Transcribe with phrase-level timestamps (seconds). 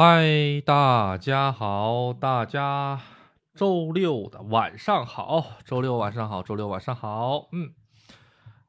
[0.00, 3.00] 嗨，大家好，大家
[3.52, 7.74] 周六的晚上好，周六晚上好，周六晚上好，嗯，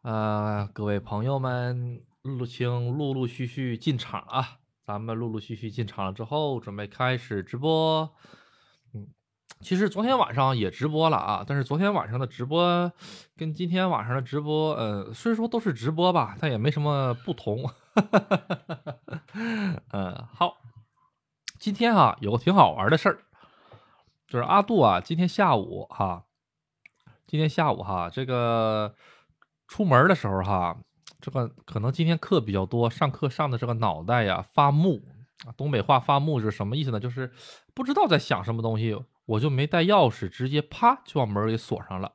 [0.02, 8.10] 呃，各位朋友们，陆请陆陆续续进场啊，咱们陆陆续续进场了之后，准备开始直播。
[8.96, 9.10] 嗯，
[9.62, 12.92] 其实昨天晚上也直播了啊，但是昨天晚上的直播
[13.38, 17.70] 跟今天晚上的直播，呃，虽说都是直播吧，但也没什么不同。
[19.94, 20.58] 嗯，好。
[21.60, 23.20] 今天哈有个挺好玩的事儿，
[24.28, 26.24] 就是阿杜啊，今天下午哈，
[27.28, 28.96] 今天下午哈，这个
[29.68, 30.78] 出门的时候哈，
[31.20, 35.02] 这个可能今天课比较多，上课上的这个脑袋呀发木，
[35.58, 37.00] 东北话发木是什么意思呢？
[37.00, 37.34] 就是
[37.74, 42.14] 不知道在想什么东西，我就没带钥匙，直接啪就把门给锁上了。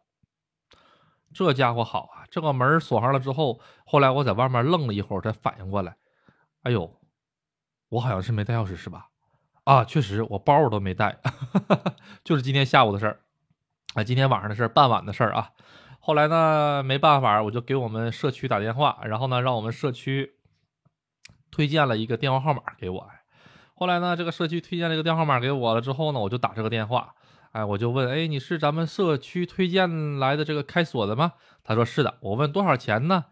[1.34, 5.96] 这家伙好啊，这个门锁上了之后，后来我在外面愣了一会儿，才反应过来，
[6.62, 6.98] 哎呦，
[7.90, 9.10] 我好像是没带钥匙是吧？
[9.64, 11.18] 啊，确实，我包我都没带，
[12.22, 13.20] 就是今天下午的事儿，
[13.94, 15.50] 啊，今天晚上的事儿，傍晚的事儿啊。
[16.00, 20.34] 后来呢，没办法，我就给我们社区打电话，然后呢，让我们社区
[21.50, 23.08] 推荐了一个电话号码给我。
[23.74, 27.14] 后来呢，这个社区推荐了一个电话号码给我了之后呢，我就打这个电话，
[27.52, 31.32] 哎，我就问，哎，你是咱们社区推荐来的这个开锁的吗？
[31.64, 32.18] 他说是的。
[32.20, 33.24] 我问多少钱呢？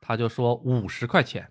[0.00, 1.50] 他就说五十块钱。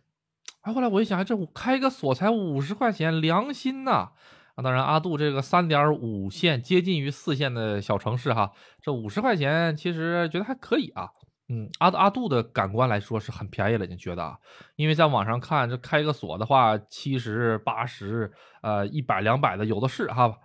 [0.62, 4.12] 哎，后来我一想，这开个锁才五十块钱，良心呐！
[4.56, 8.52] 啊，当然，阿杜这个三点五线接近于四线的小城市哈，
[8.82, 11.10] 这五十块钱其实觉得还可以啊。
[11.48, 14.38] 嗯，阿阿杜的感官来说是很便宜了，你觉得啊？
[14.76, 18.30] 因为在网上看，这开个锁的话，七十八十，
[18.62, 20.40] 呃，一百两百的有的是哈。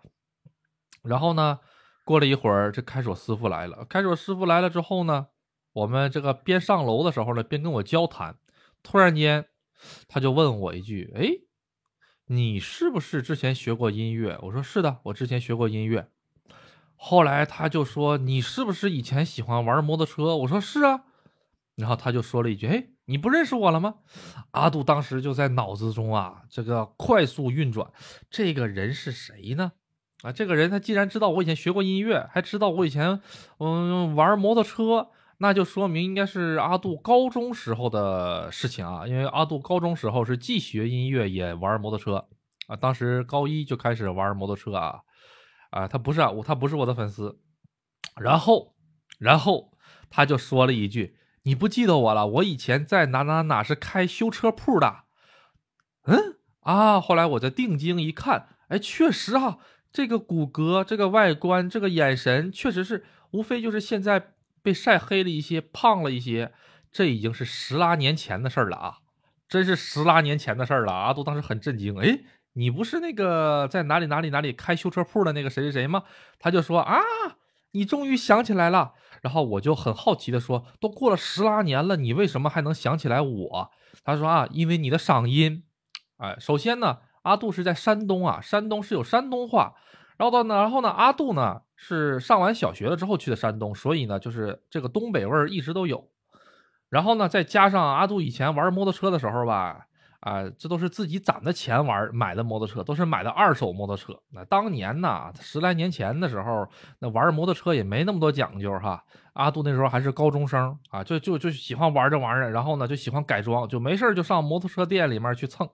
[1.03, 1.59] 然后呢，
[2.05, 3.85] 过了一会儿，这开锁师傅来了。
[3.87, 5.27] 开锁师傅来了之后呢，
[5.73, 8.37] 我们这个边上楼的时候呢，边跟我交谈，
[8.85, 9.47] 突然间。
[10.09, 11.29] 他就问我一句：“哎，
[12.27, 16.09] 你是不是之前学过音乐？”我说：“是的，我之前学过音乐。”
[16.97, 21.05] 后来他就说：“你是不是以前喜欢玩摩托车？”我说：“是啊。”
[21.77, 23.97] 然后他就说了一句：“哎，你不认识我了吗？”
[24.53, 27.91] 阿杜当时就在脑子中啊，这个快速运转，
[28.31, 29.73] 这个人是谁呢？
[30.23, 33.21] 啊，这个人他既然知道我以前学过音乐，还知道我以前
[33.59, 35.11] 嗯玩摩托车。
[35.39, 42.29] 那就说明应该是阿杜高中时候的事情啊，因为阿杜高中时候是既学音乐也玩摩托车
[42.69, 45.01] 啊，当时高一就开始玩摩托车啊，
[45.71, 47.41] 啊，他不是我，他不是我的粉丝，
[48.17, 48.75] 然后，
[49.19, 49.73] 然后
[50.09, 52.27] 他就说了一句：“你不记得我了？
[52.27, 55.05] 我以前在哪哪哪是开修车铺的。”
[56.07, 59.59] 嗯啊，后来我再定睛一看，哎，确实啊，
[59.93, 64.31] 这个骨骼、这个外观、这个眼神，确实是无非就是现在。
[64.65, 66.55] 被晒黑了一些，胖了一些，
[66.91, 68.99] 这已经是十拉年前的事儿了啊！
[69.47, 70.93] 真是十拉年前的事儿了。
[70.95, 72.21] 阿杜当时很震惊，哎，
[72.55, 76.05] 你不是那个在哪里哪里哪里开修车铺的那个谁谁谁吗？
[76.39, 76.97] 他就说啊，
[77.73, 78.95] 你终于想起来了。
[79.21, 83.71] 然后我就很好奇的说，都过了十拉年了，你为什么还能想起来我？
[84.03, 85.65] 他说啊，因为你的嗓音。
[86.17, 89.75] 哎，首先呢，阿杜是在山东啊，山东是有山东话。
[90.17, 96.09] 然后到呢，然后呢，阿杜呢是上完小学了之后去的山东，所以呢，就是这个东北味儿一直都有。
[96.89, 99.87] 然后呢，再加上阿杜以前玩摩托车的时候吧，
[100.21, 104.17] 啊，这都是自己攒的钱玩买的摩托车，都是买的二手摩托车。
[104.31, 106.69] 那当年呢，十来年前的时候，
[107.01, 109.03] 那玩摩托车也没那么多讲究哈。
[109.33, 115.69] 阿杜那时候还是高中生啊，就就就喜欢玩这玩意儿，然后呢就喜欢改装，就没事就上摩托车店里面去蹭。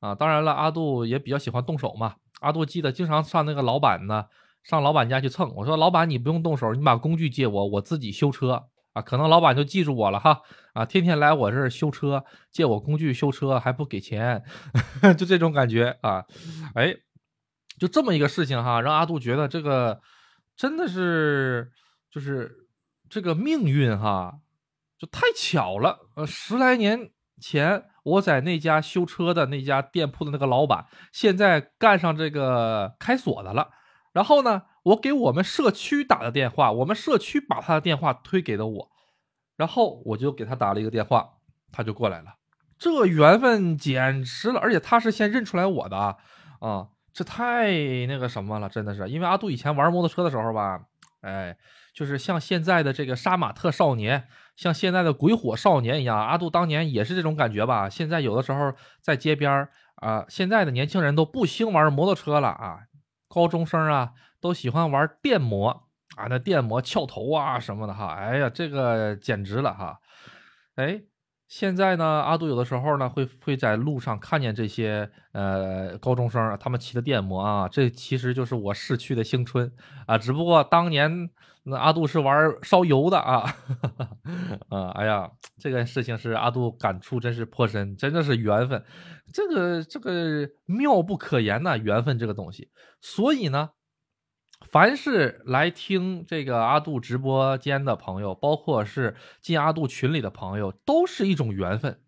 [0.00, 2.16] 啊，当然了，阿杜也比较喜欢动手嘛。
[2.40, 4.26] 阿杜记得经常上那个老板呢，
[4.62, 5.52] 上老板家去蹭。
[5.54, 9.00] 我说老板，你不用动手，你把工具借我，我自己修车啊。
[9.00, 10.42] 可能老板就记住我了哈。
[10.74, 14.44] 啊，天天来我这儿修车，借我工具修车还不给钱，
[15.16, 16.24] 就这种感觉啊。
[16.74, 16.94] 哎，
[17.80, 20.00] 就这么一个事情哈，让阿杜觉得这个
[20.56, 21.72] 真的是
[22.10, 22.68] 就是
[23.08, 24.34] 这个命运哈，
[24.98, 25.98] 就太巧了。
[26.16, 27.10] 呃，十来年
[27.40, 27.84] 前。
[28.06, 33.70] 我在那家修车的那家店铺的那个老板，现在干上这个开锁的了。
[34.12, 38.90] 然后呢，我给我们社区打的电话，我们社区把他的电话推给了我，
[39.56, 41.30] 然后我就给他打了一个电话，
[41.72, 42.36] 他就过来了。
[42.78, 46.16] 这缘分简直了，而且他是先认出来我的啊，
[46.60, 47.72] 啊，这太
[48.06, 49.08] 那个什么了，真的是。
[49.08, 50.80] 因为阿杜以前玩摩托车的时候吧，
[51.22, 51.56] 哎，
[51.92, 54.28] 就是像现在的这个杀马特少年。
[54.56, 57.88] 像现在的鬼火少年一样，阿杜当年也是这种感觉吧？
[57.88, 62.80] 现在有的时候在街边儿啊，现在的年轻人都不兴玩摩托车了啊，
[63.28, 65.68] 高中生啊都喜欢玩电摩
[66.16, 70.00] 啊，那电摩翘头啊什么的哈，哎呀，这个简直了哈！
[70.76, 71.00] 哎，
[71.48, 79.70] 现在呢，阿杜有的时候呢会会在路上看见这些呃高中生，他们骑的电摩啊，这其实就是我逝去的青春
[80.06, 80.18] 啊。
[80.18, 81.30] 只不过当年
[81.62, 83.54] 那阿杜是玩烧油的啊，
[84.70, 88.84] 啊，哎呀，这个事情是阿杜感触真是颇深，真的是缘分，
[89.32, 92.68] 这个这个妙不可言呐，缘分这个东西。
[93.00, 93.70] 所以呢。
[94.60, 102.00] 凡是来听这个阿杜直播间的朋友，包括是进阿杜群里的朋友，都是一种缘分。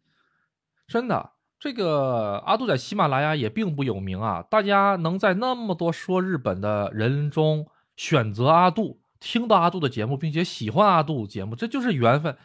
[0.86, 4.42] 真的，这个阿杜在喜马拉雅也并不有名啊。
[4.42, 7.66] 大家能在那么多说日本的人中
[7.96, 12.36] 选择阿杜，听到阿杜的节目，并且喜欢阿杜节目，这就是缘分，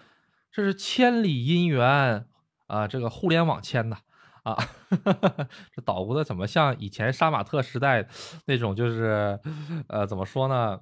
[0.52, 2.28] 这是千里姻缘
[2.68, 2.88] 啊！
[2.88, 3.98] 这个互联网签的。
[4.44, 4.58] 啊，
[5.74, 8.06] 这捣鼓的怎么像以前杀马特时代
[8.46, 8.76] 那种？
[8.76, 9.40] 就是，
[9.88, 10.80] 呃，怎么说呢？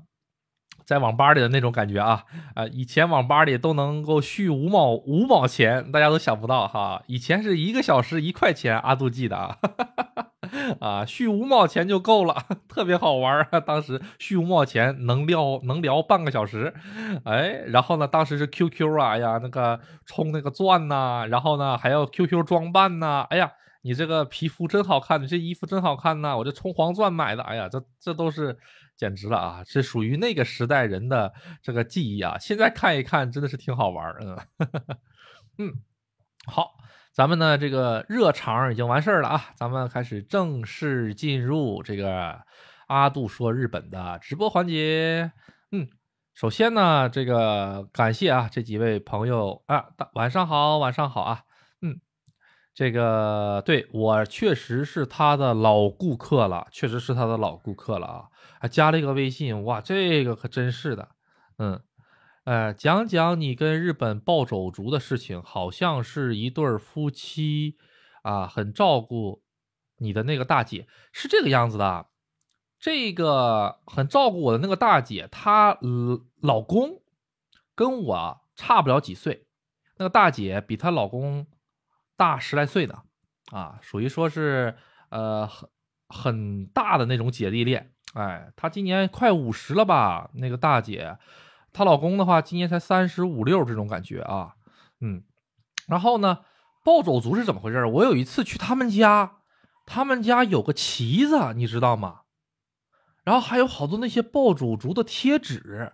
[0.84, 2.24] 在网吧里的那种感觉啊，
[2.56, 7.04] 啊，以前网吧里都能够续五毛五毛钱，大家都想不到哈。
[7.06, 9.58] 以前是一个小时一块钱，阿杜记的啊，
[10.80, 12.36] 啊，续五毛钱就够了，
[12.68, 13.60] 特别好玩啊。
[13.60, 16.74] 当时续五毛钱能聊能聊半个小时，
[17.26, 23.52] 哎，然后呢，当时是 QQ 啊，哎呀，那个充那个钻呐，然后呢还要 QQ 装扮呐，哎呀，
[23.84, 28.58] 你这个皮肤真好看，你这衣服真好看呐，我这充黄钻买的，哎呀，这这都是。
[28.98, 29.64] 简直了啊！
[29.66, 31.34] 是属于那个时代人的
[31.64, 32.38] 这个记忆啊。
[32.38, 34.38] 现在看一看，真的是挺好玩嗯
[35.58, 35.74] 嗯，
[36.46, 36.74] 好，
[37.14, 42.40] 咱们呢这个热场已经完事儿了啊，咱们开始正式进入这个
[42.88, 45.32] 阿杜说日本的直播环节。
[45.74, 45.88] 嗯，
[46.34, 51.42] 首先呢，这个感谢啊这几位朋友啊，大晚上好，晚上好啊。
[51.82, 52.00] 嗯，
[52.74, 58.24] 这个对我确实是他的老顾客了，确实是他的老顾客了啊。
[58.60, 61.10] 还加了一个微信，哇，这个可真是的，
[61.58, 61.82] 嗯，
[62.44, 67.78] 呃，讲讲你跟日本暴走族的事情，好像是一对夫妻
[68.24, 69.44] 啊，很照顾
[69.98, 72.08] 你的那个大姐，是这个样子的。
[72.80, 75.78] 这个很照顾我的那个大姐，她
[76.42, 77.04] 老公
[77.76, 79.46] 跟我差不了几岁，
[79.98, 81.46] 那个大姐比她老公
[82.18, 83.04] 大十来岁呢，
[83.52, 84.76] 啊，属于说是
[85.10, 85.70] 呃很
[86.08, 87.94] 很大的那种姐弟恋。
[88.16, 90.32] 哎，她今年快五十了吧？
[90.34, 91.16] 那个大姐，
[91.74, 94.56] 她老公的话今年才三十五六，这种感觉啊，
[95.00, 95.24] 嗯。
[95.88, 96.40] 然后呢，
[96.86, 97.86] 暴走族是怎么回事？
[97.86, 99.38] 我有一次去他们家，
[99.86, 102.22] 他们家有个旗子，你知道吗？
[103.24, 105.92] 然后还有好多那些暴走族的贴纸。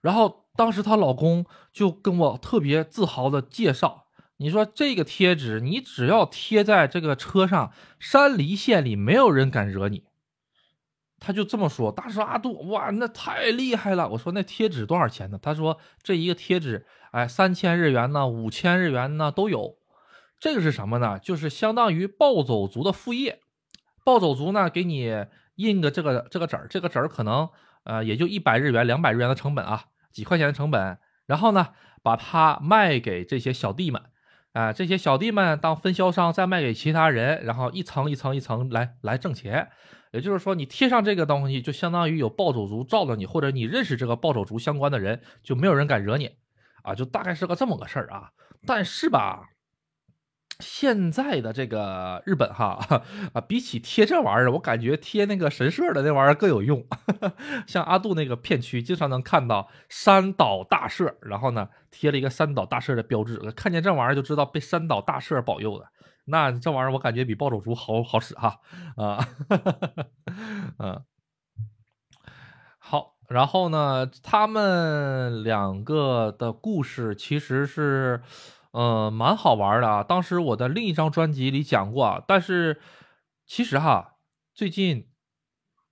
[0.00, 4.06] 然后当时她老公就跟我特别自豪的介绍，
[4.38, 10.04] 你说这个贴纸，你只要贴在这个车上，山梨县里没有人敢惹你。
[11.24, 14.06] 他就这么说，大师阿杜，哇，那太厉害了！
[14.10, 15.38] 我说那贴纸多少钱呢？
[15.40, 19.76] 他说这一个贴纸，哎，三千日元呢，五千日元呢都有。
[20.38, 21.18] 这个是什么呢？
[21.18, 23.40] 就是相当于暴走族的副业。
[24.04, 25.24] 暴走族呢，给你
[25.54, 27.48] 印个这个这个纸儿，这个纸儿可能
[27.84, 30.98] 呃也就一百日元、两百日元的成本啊，几块钱的成本。
[31.24, 31.68] 然后呢，
[32.02, 34.02] 把它卖给这些小弟们，
[34.52, 39.70] 啊，这些小弟们当分销商再卖给其他人，然后一层一层一层来来挣钱。
[40.14, 46.30] 也就是说，你贴上这个东西，就相当于有暴走族罩着你，或者你认识这个暴走族相关的人，就没有人敢惹你，
[46.84, 48.30] 啊，就大概是个这么个事儿啊。
[48.64, 49.48] 但是吧，
[50.60, 52.78] 现在的这个日本哈
[53.32, 56.86] 啊，比起贴这玩意儿，我感觉贴那个神社的那玩意儿更有用。
[57.66, 65.88] 像阿杜那个片区，经常能看到三岛大社，然后呢贴了一个三岛大社的标志，看见这玩意儿就知道被三岛大社保佑的。
[66.26, 68.60] 那这玩意儿我感觉比暴走族好好使哈
[68.96, 69.28] 啊，
[70.78, 71.04] 嗯，
[72.78, 78.22] 好，然后呢，他们两个的故事其实是，
[78.70, 80.02] 呃，蛮好玩的啊。
[80.02, 82.80] 当时我的另一张专辑里讲过，但是
[83.46, 84.14] 其实哈，
[84.54, 85.08] 最近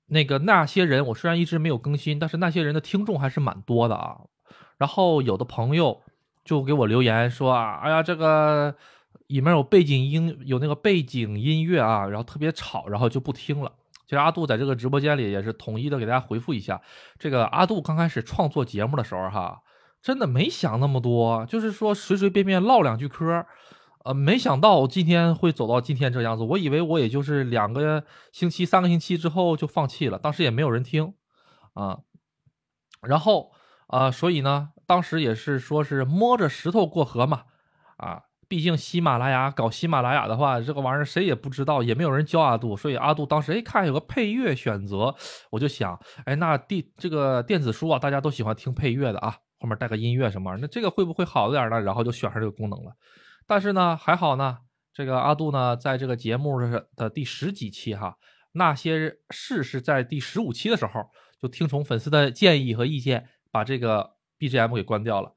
[0.06, 4.22] 那个那些人，我虽然一直没有更新，但是那些人的听众还是蛮多的啊。
[4.78, 6.02] 然后有的朋友
[6.42, 8.76] 就给我留言说啊，哎呀，这个。
[9.32, 13.72] 里面有背景音，有那个背景音乐啊，然后特别吵，然后就不听了。
[14.04, 16.82] 其实阿杜在这个直播间里也是统一的给大家回复一下，
[17.18, 19.62] 这个阿杜刚开始创作节目的时候哈，
[20.02, 23.46] 真的没想那么多，就是说随随便便唠两句嗑，
[24.04, 26.44] 呃，没想到今天会走到今天这样子。
[26.44, 31.14] 我以为我也就是两个星期、三个星期之后就放弃了，当时也没有人听
[31.72, 32.00] 啊。
[33.00, 33.52] 然后
[33.86, 37.44] 啊，所以呢，当时也是说是摸着石头过河嘛，
[37.96, 38.24] 啊。
[38.52, 45.14] 毕竟喜马拉雅搞喜马拉雅的话，这个玩意儿谁也不知道，也没有人教阿杜，所以阿杜当时哎看有个配乐选择，
[45.48, 51.80] 我就想，哎那电这个电子书啊，大家都喜欢听配乐的啊，后面带个音乐什么，那这个会不会好一点呢？
[51.80, 52.92] 然后就选上这个功能了。
[53.46, 54.58] 但是呢，还好呢，
[54.92, 58.18] 这个阿杜呢，在这个节目的的第十几期哈，
[58.52, 61.08] 那些事是在第十五期的时候，
[61.40, 65.32] 就听从粉丝的建议和意见，把这个 BGM 给关掉了。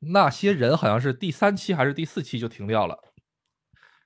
[0.00, 2.98] 那些人好像是第三期还是第四期就停掉了。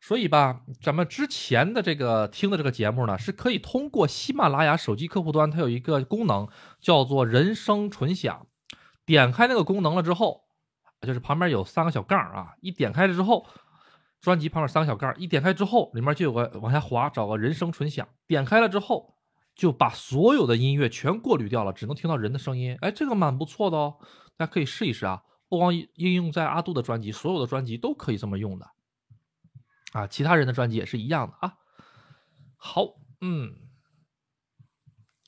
[0.00, 6.46] 所以吧，咱们之前的这个听的这个节目呢，是可以通过喜马拉雅手机客户端，它有一个功能
[6.78, 8.46] 叫做“人声纯享”。
[9.06, 10.42] 点开那个功能了之后，
[11.00, 13.46] 就是旁边有三个小杠啊，一点开了之后，
[14.20, 18.06] 专辑旁边三个小杠，一点开之后，里面就有个往下滑，找个“人声纯享”。
[18.28, 19.14] 点开了之后，
[19.54, 22.76] 就把所有的音乐全过滤掉了，只能听到人的声音。
[22.82, 23.96] 哎，这个蛮不错的哦，
[24.36, 25.22] 大家可以试一试啊。
[25.54, 28.68] 不光应用在阿杜的专辑，所有的专辑都可以这么用的。
[29.92, 31.58] 啊，其他人的专辑也是一样的啊。
[32.56, 33.54] 好，嗯，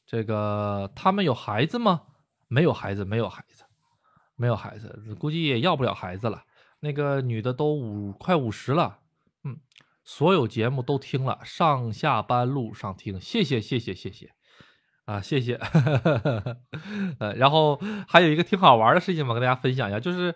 [0.04, 2.06] 这个他们有孩子吗？
[2.49, 3.62] 没有孩子，没有孩子，
[4.35, 6.42] 没有孩子，估计也要不了孩子了。
[6.80, 8.99] 那个女的都五快五十了，
[9.45, 9.61] 嗯，
[10.02, 14.35] 所有节目都听了，上下班路上听，谢谢谢谢谢谢，
[15.06, 15.58] 啊，谢谢。
[17.18, 20.34] 呃，然后还有一个挺好玩的事情嘛，跟大家分享一下，就是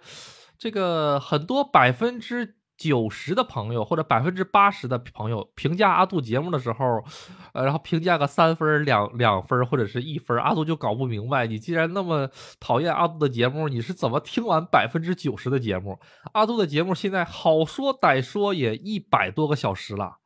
[0.58, 2.56] 这个很多百分之。
[2.80, 7.04] 九十的朋友或者百分之八十的朋友评价阿杜节目的时候，
[7.52, 16.00] 呃，然后评价个三分、两两分或者是一分，阿杜就搞不明白，你既然那么讨厌阿杜的节目，你是怎么听完百分之九十的节目？
[16.32, 20.19] 阿杜的节目现在好说歹说也一百多个小时了，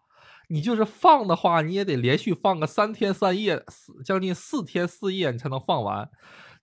[0.49, 6.11] 你就是放的话，你也得连续放个三天三夜，四将近四天四夜你才能放完。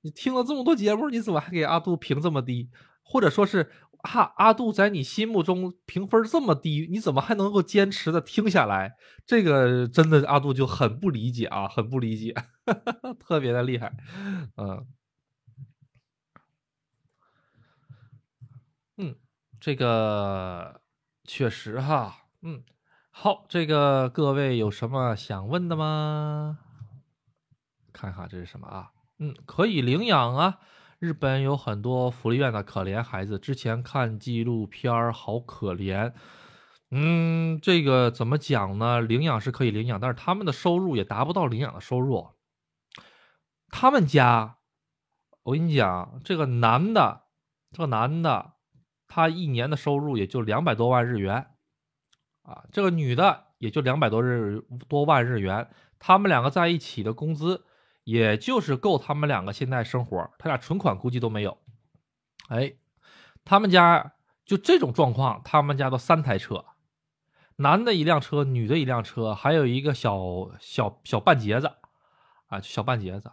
[0.02, 2.70] 你听了这么多节目，你怎么还给阿杜评这么低？
[3.04, 3.72] 或者说是？
[4.04, 8.96] 阿阿杜在你心目中评分这么低，你怎么还能够坚持的听下来？
[9.28, 12.34] 这个真的阿杜就很不理解啊，很不理解，
[13.22, 13.94] 特别的厉害，
[14.58, 14.88] 嗯
[18.98, 19.16] 嗯，
[19.60, 20.82] 这个
[21.26, 22.64] 确实哈，嗯，
[23.24, 26.58] 好，这个各位有什么想问的吗？
[27.94, 28.94] 看看这是什么啊？
[29.20, 30.58] 嗯，可以领养啊。
[30.98, 36.12] 日本有很多福利院的可怜孩子，之前看纪录片儿，好可怜。
[36.90, 39.00] 嗯，这个怎么讲呢？
[39.00, 42.30] 领养是可以领养，但是他们的收入也达不到领养的收入。
[43.70, 44.58] 他们家，
[45.44, 47.26] 我跟你讲，这个男的，
[47.72, 48.54] 这个男的，
[49.08, 51.51] 他一年的收入也就两百多万日元，
[52.44, 55.70] 啊，这个女的也就两百多日多万日元，
[56.00, 57.66] 他们两个在一起的工资。
[58.04, 61.60] 也就是够他们两个现在生活，他俩存款估计都没有。
[62.50, 62.74] 哎，
[63.46, 66.66] 他们家就这种状况，他们家都三台车，
[67.58, 70.18] 男的一辆车，女的一辆车，还有一个小
[70.60, 71.72] 小小半截子
[72.48, 73.32] 啊，小半截子。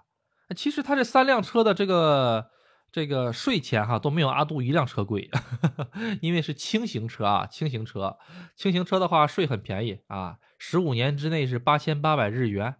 [0.55, 2.51] 其实他这三辆车的这个
[2.91, 5.31] 这个税钱哈都没有阿杜一辆车贵，
[6.23, 8.19] 因为是轻型车啊，轻型车，
[8.57, 12.77] 轻型车的话税很便宜啊，十五年之内是八千八百日元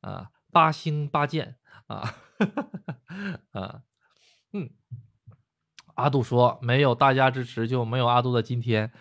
[0.00, 0.28] 啊。
[0.54, 1.56] 八星八剑
[1.86, 2.14] 啊，
[3.56, 3.80] 啊，
[4.52, 4.68] 嗯，
[5.94, 8.92] 阿杜说没有大家支持就没有阿杜的今天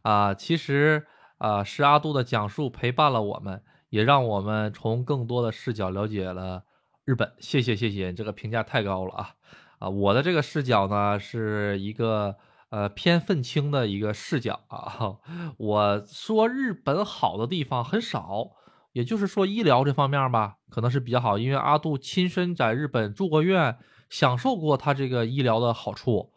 [0.00, 0.32] 啊。
[0.32, 6.64] 其实啊，是阿杜的讲述陪伴了我们，也让我们从更多的视角了解了
[7.04, 7.34] 日本。
[7.40, 9.34] 谢谢谢谢，这个评价太高了啊
[9.78, 9.88] 啊！
[9.88, 12.36] 我的这个视角呢，是一个
[12.70, 15.18] 呃偏愤青的一个视角啊。
[15.58, 18.52] 我说日本好的地方很少。
[18.92, 23.76] 也就是说，医疗这方面吧，可能是比较好，因为阿杜亲身在日本住过院，
[24.08, 26.32] 享受过他这个医疗的好处。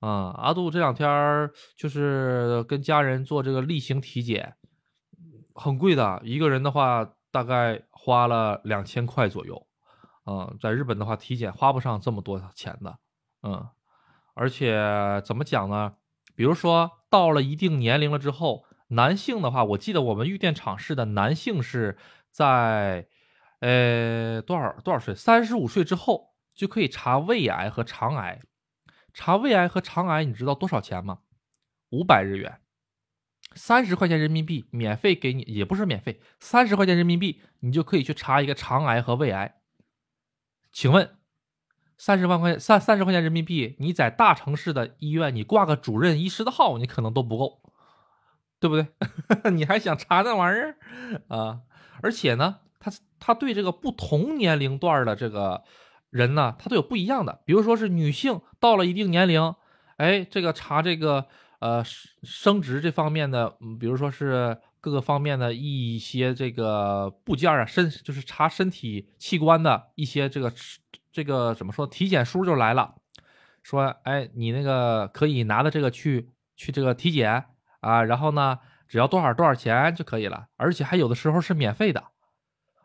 [0.00, 1.06] 啊，阿杜这两天
[1.76, 4.54] 就是跟家人做这个例行体检，
[5.54, 9.67] 很贵的，一个人的话大概花了两千块左右。
[10.28, 12.98] 嗯，在日本的话，体检花不上这么多钱的。
[13.42, 13.68] 嗯，
[14.34, 15.94] 而且怎么讲呢？
[16.34, 18.66] 比如说到了一定年龄了之后。
[18.90, 21.98] 男性的话，我记得我们玉电厂市的男性是
[22.30, 23.06] 在，
[23.60, 25.14] 呃，多少多少岁？
[25.14, 28.40] 三十五岁之后就可以查胃癌和肠癌。
[29.12, 31.18] 查胃癌和肠癌，你知道多少钱吗？
[31.90, 32.62] 五百日元，
[33.52, 39.57] 三十块钱人民币，免费给你，也不是免费，三十块钱人民币，你就可以去查一个肠癌和胃癌。
[40.80, 41.10] 请问，
[41.96, 47.60] 三十万块三三十块钱人民币，你在大城市的医院，你挂个主任医师的号，你可能都不够。
[48.60, 48.86] 对不对？
[49.50, 50.78] 你还想查那玩意儿
[51.26, 51.62] 啊？
[52.00, 55.64] 而且呢，他他对这个不同年龄段的这个
[56.10, 57.40] 人呢，他都有不一样的。
[57.44, 59.52] 比如说是女性到了一定年龄，
[59.96, 61.26] 哎，这个查这个
[61.58, 61.82] 呃
[62.22, 64.56] 生殖这方面的，比如说是
[64.88, 70.52] 各个方面的一些这个部件啊，身就是查身体器官的一些这个
[71.12, 71.86] 这个怎么说？
[71.86, 72.94] 体检书就来了，
[73.62, 76.30] 说哎，你那个可以拿着这个去。
[76.60, 77.44] 去这个体检
[77.82, 82.02] 啊，然后呢，只要多少多少钱就可以了，而且还有的时候是免费的，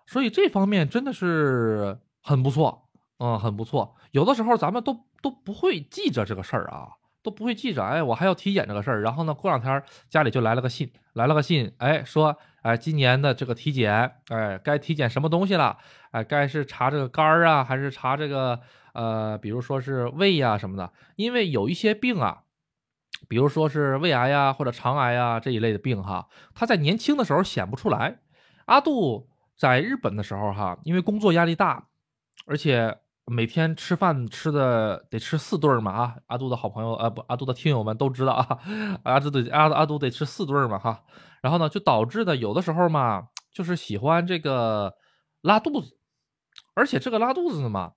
[0.06, 3.96] 所以这方面真的是很不错，嗯，很不错。
[4.12, 6.90] 有的时候咱们都都不会记着这个事儿啊。
[7.24, 9.02] 都不会记着，哎，我还要体检这个事儿。
[9.02, 15.78] 然后呢，过两天家里就来了个信，来了个信，哎，说，哎，今年的这个体检，哎，该体检什么东西了？
[16.12, 18.60] 哎，该是查这个肝儿啊，还是查这个，
[18.94, 20.92] 呃，比如说是胃呀什么的？
[21.16, 22.44] 因为有一些病啊，
[23.30, 28.20] 比如说是胃癌呀或者肠癌呀这一类的病哈，他在年轻的时候显不出来。
[28.66, 31.88] 阿杜在日本的时候哈，因为工作压力大，
[32.46, 33.00] 而且。
[33.26, 36.16] 每天吃饭吃的得吃四顿嘛啊！
[36.28, 38.60] 阿杜的好朋友啊不，阿杜的听友们都知道啊，
[39.04, 41.04] 阿杜得阿阿杜得吃四顿嘛哈。
[41.42, 44.96] 然后呢，就导致的有的时候嘛，就是喜欢这个
[45.42, 45.98] 拉肚子，
[46.74, 47.94] 而且这个拉肚子嘛，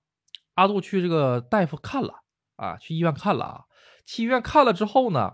[0.55, 2.21] 阿杜去这个大夫看了
[2.55, 3.61] 啊，去医院看了啊，
[4.05, 5.33] 去医院看了之后呢，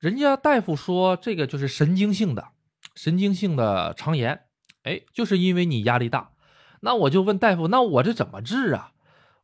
[0.00, 2.48] 人家大夫说这个就是神经性的
[2.96, 4.46] 神经性的肠炎，
[4.82, 6.31] 哎，就是因为你压力大。
[6.84, 8.92] 那我就问大夫，那我这怎么治啊？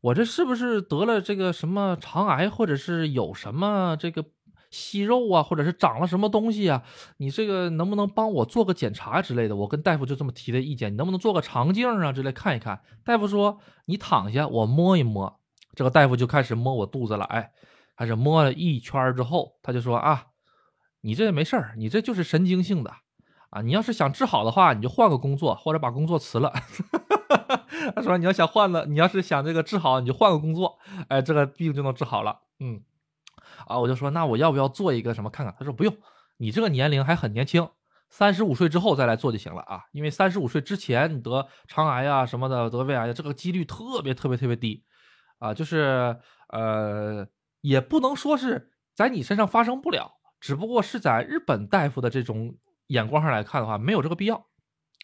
[0.00, 4.24] 我这是不是得了这个什么肠癌，或者是有什么这个
[4.70, 6.82] 息肉啊，或者是长了什么东西啊？
[7.18, 9.54] 你这个能不能帮我做个检查之类的？
[9.56, 12.80] 我跟大夫就这么提的意见，你能不能做个肠镜啊之类看一看？
[13.04, 15.40] 大夫说你躺下，我摸一摸。
[15.74, 17.52] 这个大夫就开始摸我肚子了，哎，
[17.96, 20.26] 开始摸了一圈之后，他就说啊，
[21.02, 22.92] 你这没事儿，你这就是神经性的。
[23.50, 26.52] 啊，你要是想治好的话，你就换个工作，或者把工作辞了。
[27.96, 30.78] 他说你要想换了，你要是想这个治好，你就换个工作，
[31.08, 32.40] 哎，这个病就能治好了。
[32.60, 32.82] 嗯，
[33.66, 35.54] 啊，我就说那我要不要做一个什么看看？
[35.58, 35.96] 他说不用，
[36.36, 37.66] 你这个年龄还很年轻，
[38.10, 39.84] 三十五岁之后再来做就行了啊。
[39.92, 44.84] 因为三十五岁之前你得肠癌啊什么的，得胃癌的这个几率特别特别特别低
[45.38, 46.14] 啊，就是
[46.48, 47.26] 呃，
[47.62, 52.54] 也不能说是在你身上发生不了，只不过是在日本大夫的这种。
[52.88, 54.46] 眼光上来看的话，没有这个必要，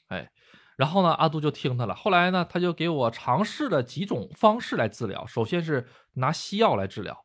[0.09, 0.31] 哎，
[0.77, 1.95] 然后呢，阿杜就听他了。
[1.95, 5.27] 后来呢，他就给我尝试了几种方式来治疗。
[5.27, 7.17] 首先是拿西药来治疗，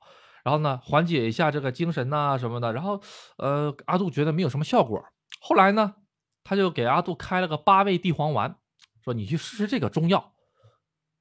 [0.43, 2.71] 然后呢，缓解一下这个精神呐什么的。
[2.71, 3.01] 然后，
[3.37, 5.03] 呃，阿杜觉得没有什么效果。
[5.41, 5.95] 后来呢，
[6.43, 8.57] 他就给阿杜开了个八味地黄丸，
[9.03, 10.33] 说你去试试这个中药。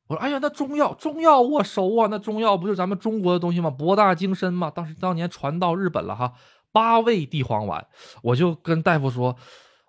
[0.09, 3.71] 我说，哎呀，那中药，中药我熟啊，那中药不就咱们中国的东西吗？
[3.71, 6.33] 博大精深嘛，当时当年传到日本了哈。
[6.73, 7.87] 八味地黄丸，
[8.23, 9.37] 我就跟大夫说，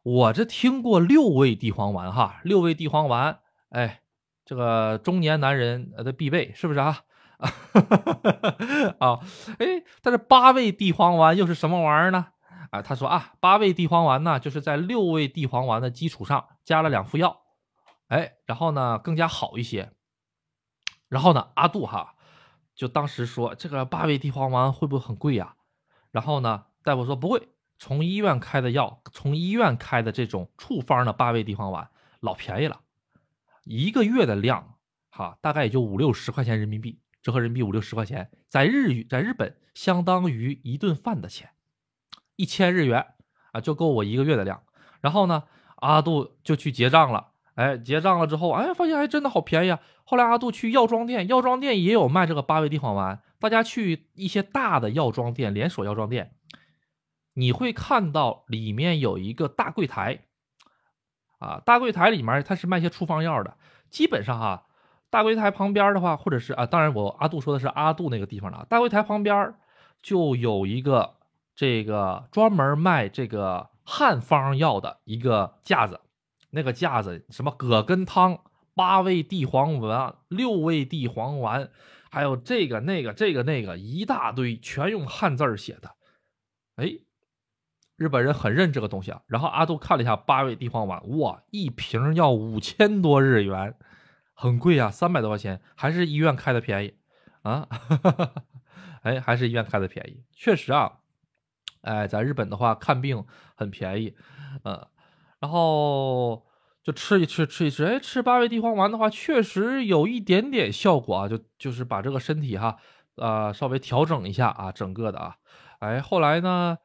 [0.04, 3.40] 我这听过六味地黄丸哈，六味地黄丸，
[3.70, 4.02] 哎，
[4.46, 7.02] 这个中年男人的必备，是不是啊？
[9.00, 9.20] 啊，
[9.60, 12.28] 哎，但是八味地黄丸又是什么玩意儿呢？
[12.72, 17.42] 啊，他说啊，八味地黄丸呢，就是在六味地黄丸的基础上加了两副药，
[18.08, 19.92] 哎，然后呢更加好一些。
[21.08, 22.16] 然后呢，阿杜哈
[22.74, 25.56] 就当时说，这个八味地黄丸会不会很贵呀？
[26.12, 26.66] 然后呢？
[26.90, 31.88] 大夫说不会，从医院开的药，从医院开的这种处方的八味地黄丸
[32.20, 32.82] 老便宜了，
[33.64, 34.74] 一个月的量，
[35.12, 41.52] 哈，大概也就五六十块钱人民币，折合人民币五六十块钱，在日语在日本相当于一顿饭的钱，
[42.38, 43.06] 一千日元
[43.52, 44.64] 啊，就够我一个月的量。
[45.00, 45.44] 然后呢，
[45.76, 49.80] 阿杜就去结账了，哎，结账了之后，哎，发现还真的好便宜啊。
[50.04, 56.34] 后来阿杜去药妆店，药妆店也有卖这个八味地黄丸，大家去一些大的药妆店，连锁药妆店。
[57.34, 60.26] 你会看到里面有一个大柜台，
[61.38, 63.56] 啊，大柜台里面它是卖些处方药的。
[63.90, 64.68] 基本上哈，
[65.10, 69.56] 大柜台旁边的话，或者是啊，当然我阿杜说的是阿杜那个地方的大柜台旁边
[70.02, 71.16] 就有一个
[71.56, 76.02] 这个专门卖这个汉方药的一个架子，
[76.50, 78.44] 那个架子什么葛根汤、
[78.76, 81.72] 八味地黄丸、六味地黄丸，
[82.12, 85.96] 还有这个那个这个那个一大堆，全用汉字写的，
[86.76, 87.00] 哎。
[88.00, 93.76] 日本人很认这个东西啊，然后阿杜看了一下八味地黄丸，哇，一瓶要五千多日元，
[94.34, 96.94] 很贵啊，三百多块钱，还是医院开的便宜
[97.42, 97.68] 啊？
[99.04, 101.00] 哎，还是医院开的便宜，确实啊，
[101.82, 104.16] 哎，在日本的话看病很便宜，
[104.64, 104.88] 嗯，
[105.42, 106.46] 然后
[106.82, 112.78] 就吃一吃，吃一吃，哎，吃八味地黄丸的话，确实有一点点效果啊，就就是把这个身体哈，
[113.18, 115.36] 呃，稍微调整一下啊，整个的啊，
[115.80, 116.78] 哎，后来呢？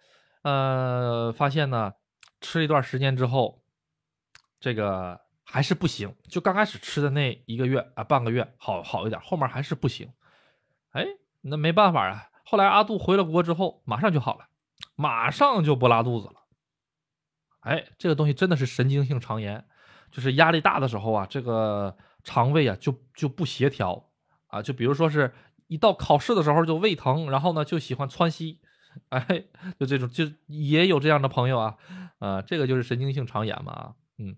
[0.45, 1.95] 呃，发现呢，
[2.43, 3.63] 吃一段时间之后，
[4.61, 6.15] 这个还是不行。
[6.29, 10.13] 就刚开始吃的那一个月啊，半个月好好一点，后面还是不行。
[10.91, 11.07] 哎，
[11.41, 12.29] 那没办法啊。
[12.45, 14.49] 后来阿杜回了国之后，马上就好了，
[14.97, 16.35] 马上就不拉肚子了。
[17.61, 19.67] 哎，这个东西真的是神经性肠炎，
[20.13, 24.11] 就是压力大的时候啊，这个肠胃啊就就不协调
[24.49, 24.61] 啊。
[24.61, 25.35] 就比如说是
[25.69, 28.61] 一到考试的时候就胃疼，然后呢就喜欢窜稀。
[29.11, 29.45] 哎，
[29.79, 31.77] 就这种就也有这样的朋友啊，
[32.19, 34.37] 啊，这个就是神经性肠炎嘛，啊，嗯，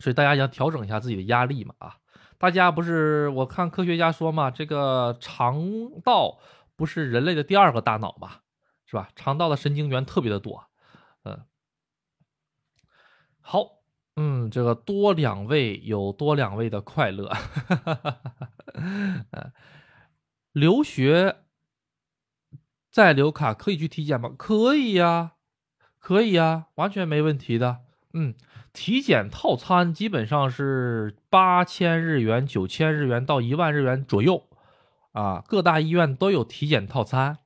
[0.00, 1.96] 所以大家要调整一下自己的压力嘛，啊，
[2.38, 5.62] 大家不是我看科学家说嘛，这个肠
[6.04, 6.38] 道
[6.76, 8.40] 不是人类的第二个大脑嘛，
[8.86, 9.10] 是吧？
[9.14, 10.64] 肠道的神经元特别的多，
[11.24, 11.44] 嗯，
[13.40, 13.80] 好，
[14.16, 17.32] 嗯，这个多两位有多两位的快乐，
[18.74, 19.52] 嗯，
[20.52, 21.44] 留学。
[22.98, 24.34] 再留卡可以去体检吗？
[24.36, 25.34] 可以呀，
[26.00, 27.82] 可以呀，完全没问题的。
[28.12, 28.34] 嗯，
[28.72, 34.48] 体检套餐基本上是八千日元、九千日元到一万日元左右
[35.12, 35.44] 啊。
[35.46, 37.38] 各大医院都有体检套餐。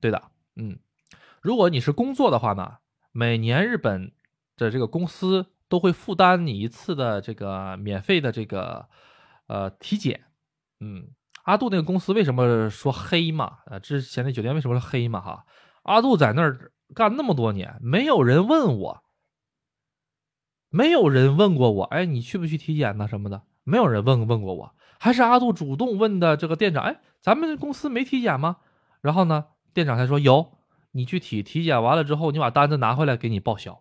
[0.00, 0.78] 对的，嗯，
[1.42, 2.78] 如果你是工作的话呢，
[3.12, 4.12] 每年日本
[4.56, 8.88] 的这个公司都会负担你一次的这个免费的这个
[9.48, 10.24] 呃体检，
[10.80, 11.10] 嗯。
[11.48, 13.60] 阿杜那个公司为什么说黑嘛？
[13.64, 15.18] 呃，之前那酒店为什么是黑嘛？
[15.18, 15.46] 哈，
[15.84, 19.02] 阿杜在那儿干那么多年，没有人问我，
[20.68, 23.08] 没有人问过我，哎，你去不去体检呢？
[23.08, 28.58] 什么的，没有人问问过我，还是阿杜主动问的这个店长，哎，咱们公司没体检吗？
[29.00, 30.58] 然后呢，店长才说有，
[30.90, 33.80] 你去体体检完了之后，你把单子拿回来给你报销。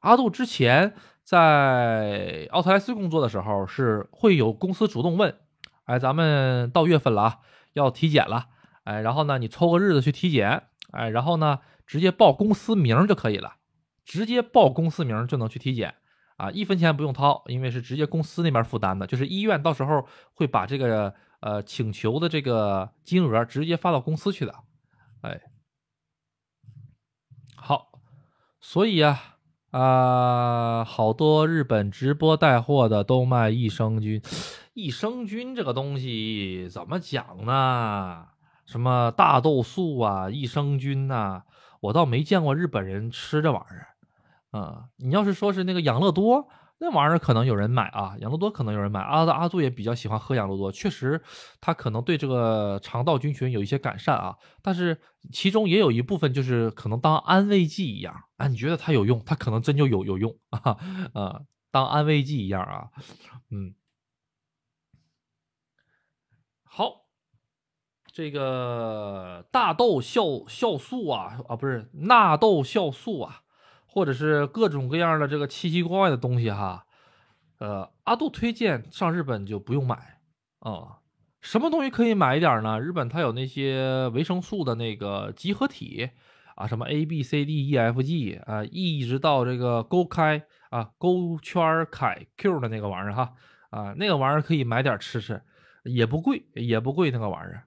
[0.00, 5.34] 阿杜之前在奥特莱斯工作的时候，是会有公司主动问。
[5.88, 7.38] 哎，咱们到月份了啊，
[7.72, 8.48] 要体检了。
[8.84, 10.64] 哎，然后呢，你抽个日子去体检。
[10.92, 13.54] 哎，然后呢，直接报公司名就可以了，
[14.04, 15.94] 直接报公司名就能去体检
[16.36, 24.54] 啊，一分钱不用掏，因为是直接公司那边负担的，就是医院到时候会把这个呃请求的这个金额直接发到公司去的。
[25.22, 25.40] 哎，
[27.56, 27.92] 好，
[28.60, 29.36] 所以啊。
[29.70, 34.18] 啊，好多日本直播带货的都卖益生菌，
[34.78, 38.28] 益生菌这个东西怎么讲呢？
[38.64, 41.42] 什么大豆素啊，益生菌呐，
[41.80, 43.88] 我倒没见过日本人吃这玩意儿。
[44.52, 46.48] 啊，你要是说是那个养乐多。
[46.78, 49.00] 那玩意儿可能有人买啊，养乐多可能有人买。
[49.00, 51.20] 阿阿杜也比较喜欢喝养乐多，确实，
[51.60, 54.36] 他可能对这个肠道菌群有一些改善啊。
[54.62, 54.96] 但是
[55.32, 60.76] 其中也有一部分就是可能当安慰剂一样啊，你觉得它有用，它可能真就有有用啊
[61.14, 61.40] 啊，
[61.72, 62.86] 当安慰剂一样啊。
[63.50, 63.74] 嗯，
[66.62, 67.06] 好，
[68.18, 73.42] 这个大豆酵酵素啊啊，不是纳豆酵素啊。
[73.86, 76.84] 或者是各种各样的这个奇奇怪怪的东西哈，
[77.58, 80.18] 呃，阿杜推荐上日本就不用买
[80.58, 80.98] 啊。
[81.40, 82.80] 什么东西可以买一点呢？
[82.80, 86.10] 日本它有那些维生素的那个集合体
[86.56, 93.32] 啊，什么 A B C D E F G 啊，一直到这个勾开啊勾圈凯 Q 的那个玩意儿哈
[93.70, 95.40] 啊，那个玩意儿可以买点吃吃，
[95.84, 97.64] 也不贵，也不贵那个玩意儿。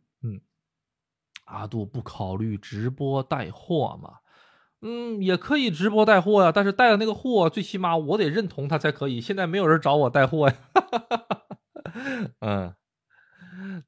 [1.52, 4.16] 阿杜不考虑直播带货吗？
[4.82, 9.22] 嗯，也可以直播带货呀，但是带的那个货，最起码我得认同他才可以。
[9.22, 10.56] 现在没有人找我带货呀，
[12.42, 12.74] 嗯，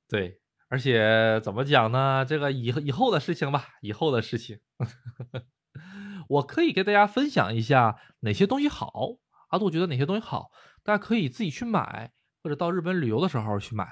[0.07, 2.23] 对，而且怎么讲呢？
[2.23, 4.59] 这个以以后的事情吧，以后的事情，
[6.29, 9.17] 我可以给大家分享一下哪些东西好。
[9.49, 10.51] 阿杜觉得哪些东西好，
[10.83, 12.11] 大家可以自己去买，
[12.43, 13.87] 或者到日本旅游的时候去买。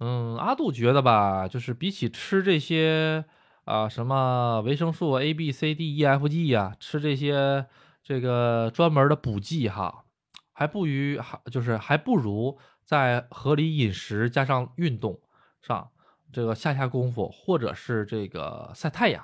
[0.00, 3.22] 嗯，阿杜觉得吧，就是比起吃这些
[3.64, 7.66] 啊什么维生素 A、B、C、D、E、F、G 呀，吃这些
[8.02, 10.06] 这个专门的补剂哈，
[10.52, 15.20] 还不如还就是还不如在合理饮食加上运动
[15.60, 15.90] 上
[16.32, 19.22] 这个下下功夫，或者是这个晒太阳，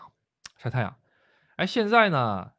[0.59, 0.95] 晒太阳。
[1.57, 2.51] 哎，现在呢，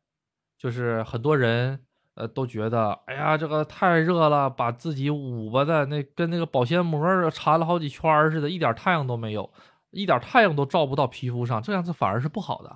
[0.58, 1.87] 就是很多人。
[2.18, 9.54] 呃，都觉得，哎呀，这个太热了，把自己捂巴的那跟那个保鲜膜缠了好几圈似的，一点太阳都没有，
[9.92, 12.76] 一点太阳都照不到皮肤上，这样子反而是不好的，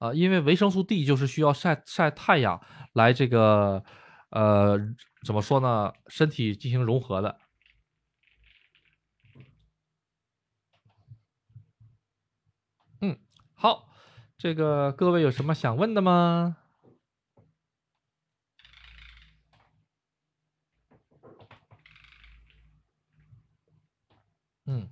[0.00, 2.60] 啊，因为维生素 D 就是需要晒晒太阳
[2.94, 3.84] 来这个，
[4.30, 4.76] 呃，
[5.24, 7.38] 怎么说呢，身体进行融合的。
[13.00, 13.16] 嗯，
[13.54, 13.88] 好，
[14.36, 16.56] 这个各位有什么想问的吗？
[24.64, 24.88] 嗯，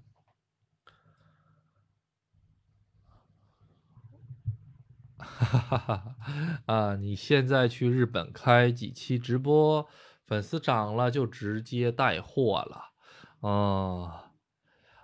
[5.16, 5.96] 哈哈哈！
[5.96, 6.16] 哈
[6.66, 9.86] 啊，你现在去日本开几期直播，
[10.26, 12.90] 粉丝涨了就直接带货了。
[13.42, 14.10] 嗯，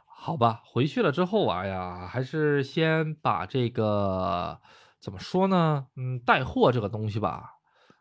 [0.04, 4.60] 好吧，回去了之后，哎呀，还是先把这个
[5.00, 5.86] 怎么说呢？
[5.94, 7.52] 嗯，带货这个东西吧，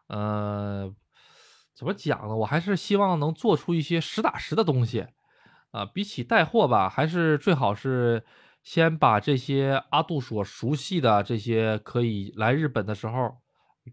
[0.07, 0.91] 呃，
[1.75, 2.35] 怎么讲呢？
[2.37, 5.07] 我还是希望能做出一些实打实的东西。
[5.75, 8.23] 啊，比起带货吧，还是最好是
[8.63, 13.41] 先把这些阿杜所熟悉的这些可以来日本的时候，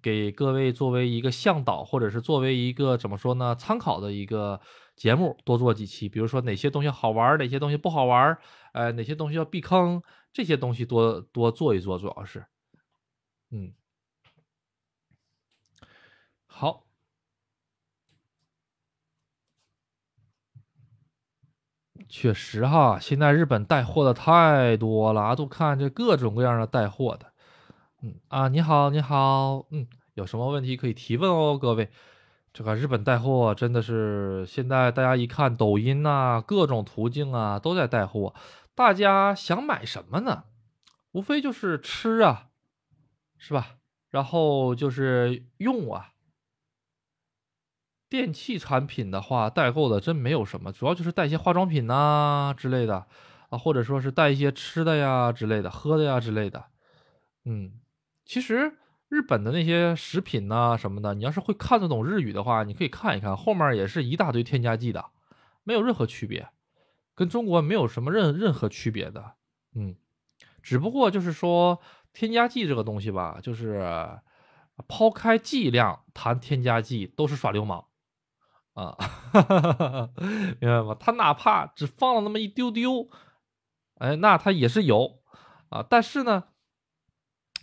[0.00, 4.60] 给各位作为一个向导，或者是作为一个怎么说呢，参考的一个
[4.94, 6.08] 节目，多做几期。
[6.08, 8.38] 比如说哪些东西好玩，哪些东西不好玩，
[8.74, 10.00] 呃，哪些东西要避坑，
[10.32, 12.46] 这些东西多多做一做，主要是，
[13.50, 13.74] 嗯，
[16.46, 16.91] 好。
[22.12, 27.32] 确实哈，现在日本带货的太多了啊，都看这各种各样的带货的。
[28.02, 31.88] 嗯啊，你好，你好，嗯，有什么问题可以提问哦，各位。
[32.52, 38.34] 这个日本带货真的是现在大家一看抖音呐，各种途径啊都在带货，
[38.74, 40.44] 大家想买什么呢？
[41.12, 42.48] 无非就是吃啊，
[43.38, 43.76] 是吧？
[44.10, 46.11] 然后就是用啊。
[48.12, 53.06] 电器产品的话，代购的真没有什么，主要就是带一些化妆品呐之类的
[53.48, 56.66] 啊，或者说是带一些吃的呀之类的、喝的呀之类的。
[57.46, 57.72] 嗯，
[58.26, 58.76] 其实
[59.08, 65.06] 日本的那些食品呐什么的，你要是会看得懂日语的话，你可以看一看，后面也是一大堆添加剂的，
[65.64, 66.50] 没有任何区别，
[67.14, 69.36] 跟中国没有什么任任何区别的。
[69.74, 69.96] 嗯，
[70.62, 71.80] 只不过就是说
[72.12, 74.20] 添加剂这个东西吧，就是
[74.86, 77.86] 抛开剂量谈添加剂都是耍流氓。
[78.74, 78.96] 啊，
[80.60, 80.96] 明白吗？
[80.98, 83.10] 他哪怕只放了那么一丢丢，
[83.96, 85.20] 哎，那他也是有
[85.68, 85.84] 啊。
[85.88, 86.44] 但是呢，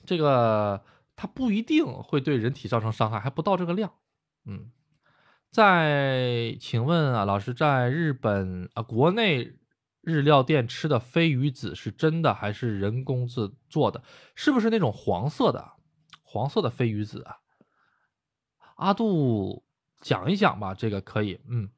[0.06, 0.84] 这个
[1.15, 3.91] 他不一定会对人体造成伤害，还不到这个量。
[4.45, 4.72] 嗯，
[5.50, 9.58] 在请问啊，老师，在日本啊，国内
[10.02, 14.04] 日料店吃的飞鱼子是真的还是人工制做的？
[14.36, 15.72] 是不是那种黄色的
[16.22, 17.38] 黄色的飞鱼子啊？
[18.76, 19.65] 阿杜。
[20.01, 21.69] 讲一讲吧，这个可以，嗯，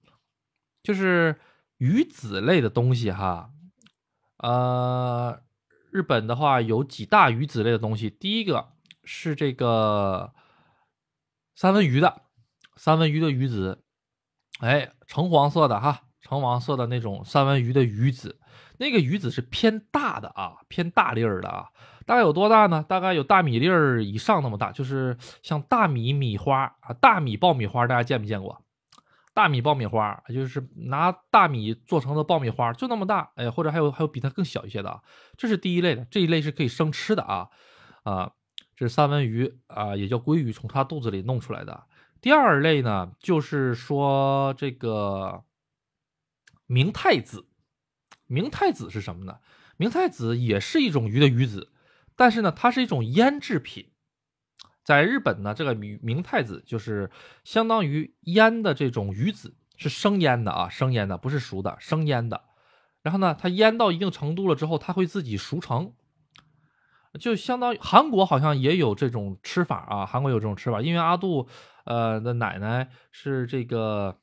[0.84, 1.40] 就是
[1.78, 3.52] 鱼子类的东西哈，
[4.38, 5.42] 呃，
[5.92, 10.34] 日本的话有几大鱼子类的东西，第一个是这个
[11.56, 12.24] 三文鱼的
[12.76, 13.84] 三文鱼的鱼子，
[14.60, 18.40] 哎，橙黄色的哈，橙黄色的那种三文鱼的鱼子，
[18.78, 21.70] 那个鱼子是偏大的啊，偏大粒儿的啊。
[22.12, 22.84] 大概有多大呢？
[22.90, 28.66] 大概有大米粒儿以上那么大，就是像大米米花啊，大米爆米花，大家见没见过？
[29.34, 33.32] 大米爆米花就是拿大米做成的爆米花，就那么大。
[33.36, 35.02] 哎，或者还有还有比它更小一些的。
[35.38, 37.48] 这是第一类的，这一类是可以生吃的啊
[38.04, 38.34] 啊，
[38.76, 41.86] 这是三文鱼啊，也叫鲑鱼，从它肚子里弄出来的。
[42.20, 45.46] 第二类呢，就是说这个
[46.68, 47.46] 明太子，
[48.28, 49.38] 明太子是什么呢？
[49.78, 51.71] 明太子也是一种鱼的鱼子。
[52.22, 53.84] 但是呢，它是一种腌制品，
[54.84, 57.10] 在日本呢，这个明明太子就是
[57.44, 62.40] 相当于腌的这种鱼子，是生腌的啊，生腌的不是熟的，生腌的。
[63.02, 65.94] 然后呢，它腌到一定程度了之后，它会自己熟成，
[67.20, 71.48] 就相当于韩国好像也有这种吃法啊，韩国有这种吃法，因为阿杜
[71.86, 74.20] 呃的奶奶是这个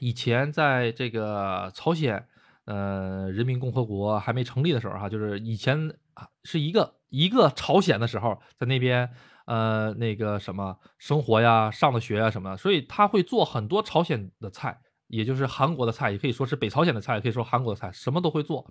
[0.00, 2.26] 以前在这个朝鲜
[2.64, 5.94] 呃人民共和国还没成立的时候哈，就是以前
[6.42, 6.96] 是一个。
[7.10, 9.10] 一个朝鲜的时候，在那边，
[9.46, 18.70] 呃，那个什么生活呀，上的学呀什么的，所以他会做很多朝鲜的菜，也就是韩国的菜，也可以说是北朝鲜的菜，也可以说韩国的菜，什么都会做，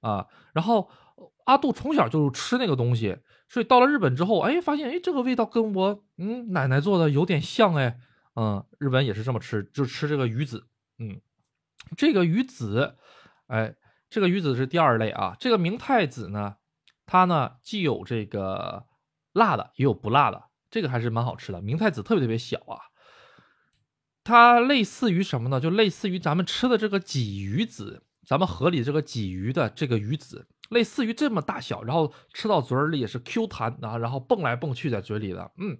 [0.00, 0.26] 啊。
[0.52, 0.88] 然后
[1.46, 3.18] 阿杜从小就吃那个东西，
[3.48, 7.98] 所以到了日本之后，哎，发现哎，这个味道跟我嗯奶奶做的有点像哎，
[8.36, 10.68] 嗯，日本也是这么吃，就吃这个鱼子，
[10.98, 11.20] 嗯，
[11.96, 12.96] 这个鱼子，
[13.48, 13.74] 哎，
[14.08, 16.57] 这个鱼子是第二类啊，这个明太子呢。
[17.10, 18.84] 它呢，既有这个
[19.32, 21.62] 辣的，也有不辣的，这个还是蛮好吃的。
[21.62, 22.76] 明太子特别特别小啊，
[24.22, 25.58] 它类似于什么呢？
[25.58, 35.78] 就类似于咱们吃的这个鲫鱼子，咱们河里这个鲫鱼的这个鱼子，类似于这么大小，然后吃到嘴里也是 Q 弹啊，然后蹦来蹦去在嘴里的，嗯，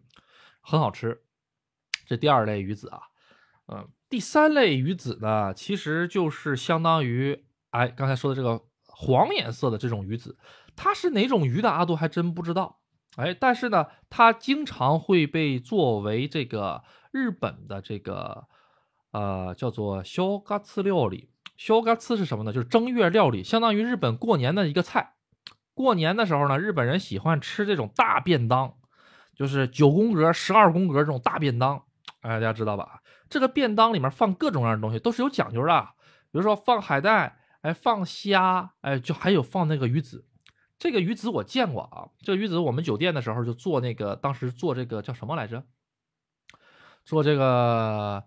[0.62, 1.24] 很好吃。
[2.06, 3.00] 这第二类鱼子啊，
[3.66, 10.38] 嗯，第三类鱼子呢，其实就是相当于哎刚才说的这个黄颜色的这种鱼子。
[10.80, 12.78] 它是哪种鱼的阿杜还真不知道，
[13.16, 18.44] 哎，但是呢，它经常会被作为这个日本的这个
[19.10, 21.30] 呃叫做消嘎刺料理。
[21.56, 22.52] 消嘎刺是什么呢？
[22.52, 25.14] 就是正月料理，相当于日本过年的一个菜。
[25.74, 28.74] 过年的时候呢，日本人喜欢吃这种大便当，
[29.34, 31.82] 就是九宫格、十二宫格这种大便当。
[32.20, 33.02] 哎，大家知道吧？
[33.28, 35.88] 这个便当里面放各种各样的东西，都是有讲究的。
[36.30, 40.24] 比如说放海带，哎，放虾，哎，就还有放那个鱼子。
[40.78, 45.64] 这个鱼子我见过啊，这个鱼子我们酒店的时候就做那个，当时做这个叫什么来着？
[47.04, 48.22] 做这个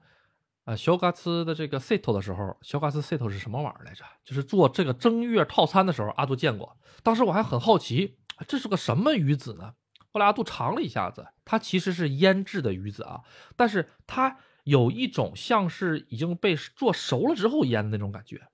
[0.66, 4.04] 呃，小嘎斯的这个 set 的时候，小嘎斯 set 是什么玩意儿来着？
[4.24, 6.78] 就是做这个正月套餐的时候，阿杜见过。
[7.04, 9.74] 当时我还很好奇，这是个什么鱼子呢？
[10.12, 13.22] 后来阿杜尝了一下子，它其实是腌制的鱼子啊，
[13.56, 18.50] 但是它有一种像是已经被做熟了之后腌的那种感觉。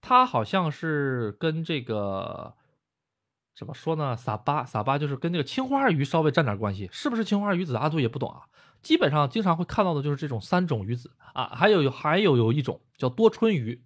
[0.00, 2.54] 它好像是跟这个
[3.56, 4.16] 怎么说呢？
[4.16, 7.76] 撒巴撒巴就是跟那个青花鱼稍微沾点关系，是不是青花鱼子？
[7.76, 8.42] 阿杜也不懂啊。
[8.82, 13.82] 基本上经常会看到的就是这种三种鱼子啊，还有有还有有一种叫多春鱼，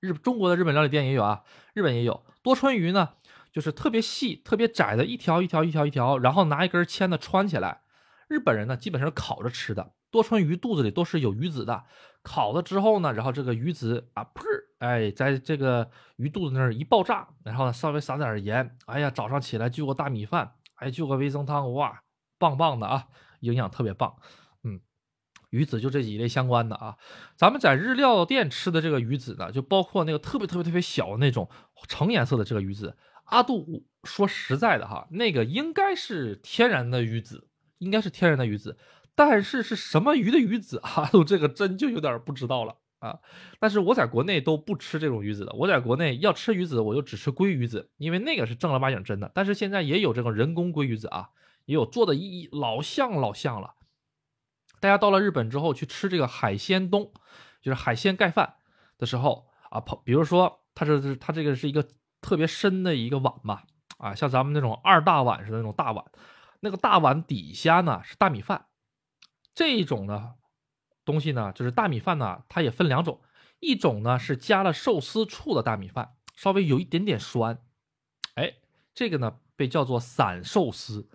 [0.00, 3.10] 日中国的日本料理店也有啊，日本也有多春鱼呢，
[3.52, 7.82] 就是特别细、特别窄的一条一条一条一条，然后拿一根签子穿起来。
[8.26, 11.84] 日本人呢基本上是烤着吃的，多春鱼肚子里都是有鱼子的，
[12.22, 14.42] 烤了之后呢，然后这个鱼子啊噗，
[14.78, 22.02] 哎，在这个鱼肚子那儿一爆炸，然后呢稍微撒点盐，哎呀，早上起来就个大米饭，哎，就个味增汤，哇，
[22.38, 23.08] 棒棒的啊！
[23.40, 24.14] 营养特别棒，
[24.62, 24.80] 嗯，
[25.50, 26.96] 鱼子就这几类相关的啊。
[27.34, 31.48] 咱们在日料店吃的这个鱼子呢，就包括那个特别特别特别小的那种
[31.88, 32.96] 橙颜色的这个鱼子。
[33.24, 37.48] 阿杜说实在的哈，那个应该是天然的鱼子，
[37.78, 38.76] 应该是天然的鱼子。
[39.14, 43.18] 但是是什么鱼的鱼子， 啊这个真就有点不知道了啊。
[43.58, 49.30] 但是我在国内都不吃这种鱼子的，我在国内要吃鱼子，我就只吃鲑鱼子，因为那个是正儿八经真的。
[49.34, 51.30] 但是现在也有这种人工鲑鱼子啊。
[51.66, 53.74] 也有做的一老像老像了。
[54.80, 57.12] 大家到了日本之后去吃这个海鲜冬，
[57.60, 58.56] 就是海鲜盖饭
[58.98, 61.86] 的时候啊，比如说它这是它这个是一个
[62.20, 63.62] 特别深的一个碗嘛，
[63.98, 66.04] 啊，像咱们那种二大碗似的那种大碗，
[66.58, 68.66] 那个大碗底下呢是大米饭。
[69.54, 70.34] 这一种呢
[71.04, 73.20] 东西呢就是大米饭呢，它也分两种，
[73.60, 77.58] 一种呢是加了寿司醋的大米饭，稍微有一点点酸，
[78.34, 78.54] 哎，
[78.94, 81.08] 这个呢被叫做散寿司。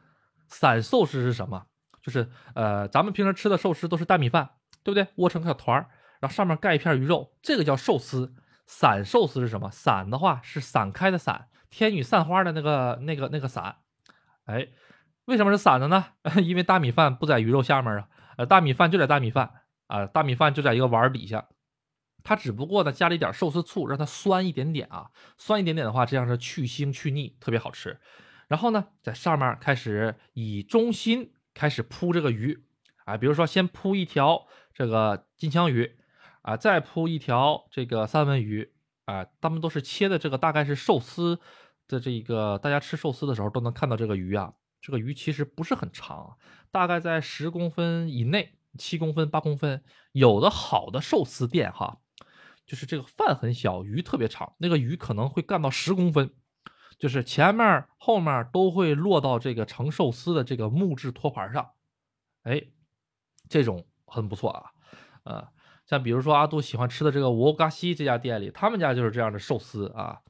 [0.48, 1.68] 散寿司是什么？
[2.02, 4.52] 就是呃，咱们平时吃的寿司都是大米饭，
[4.84, 5.08] 对不对？
[5.16, 5.90] 窝成小团儿，
[6.22, 8.34] 然后上面盖一片鱼肉，这个叫寿司。
[8.66, 9.72] 散寿司是什么？
[9.72, 13.78] 散的话是散开的散，天女散花的那个那个那个散。
[14.46, 14.68] 哎，
[15.26, 16.06] 为什么是散的呢？
[16.44, 19.52] 因为大米饭不在鱼肉下面啊，呃，大米饭就在大米饭
[19.88, 21.48] 啊，大米饭就在一个碗底下，
[22.24, 28.00] 它只不过呢加了一点寿司醋，让它酸一点点啊，酸一点点的话，这样是去腥去腻，特别好吃。
[28.48, 32.66] 然后呢，在上面开始以中心开始铺这个鱼，
[33.06, 35.98] 啊，比如说先铺一条这个金枪鱼，
[36.44, 38.72] 啊，再铺一条这个三文鱼，
[39.06, 41.40] 啊，他们都是切的这个大概是寿司
[41.88, 44.54] 的这个，大家吃寿司的时候都能看到这个鱼啊，
[44.88, 46.38] 这个鱼其实不是很长，
[46.72, 52.00] 大概在十公分以内，七公分、八公分，有的好的寿司店哈，
[52.66, 56.34] 就是这个饭很小，鱼特别长，那个鱼可能会干到十公分。
[56.98, 61.72] 就是前面后面都会落到这个盛寿司的这个木质托盘上，
[62.44, 62.64] 哎，
[63.50, 64.72] 这种很不错啊，
[65.26, 65.50] 呃，
[65.86, 70.22] 像比如说阿杜喜欢吃的这个沃嘎西这家店里，他们家就是这样的寿司啊，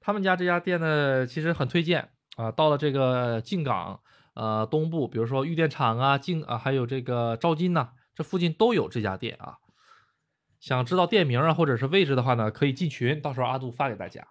[0.00, 4.00] 他们家这家店呢其实很推荐啊，到了这个静冈
[4.34, 9.58] 呃东部，比如说玉电厂啊静啊还有这个招金呐，这附近都有这家店啊，
[10.58, 14.26] 想知道店名啊或者是位置的话呢，可以进群，到时候阿杜发给大家。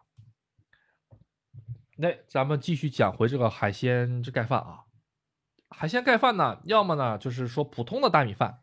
[1.96, 4.80] 那咱们继续讲回这个海鲜这盖饭啊，
[5.70, 8.62] 海鲜盖饭呢，要么呢就是说普通的大米饭，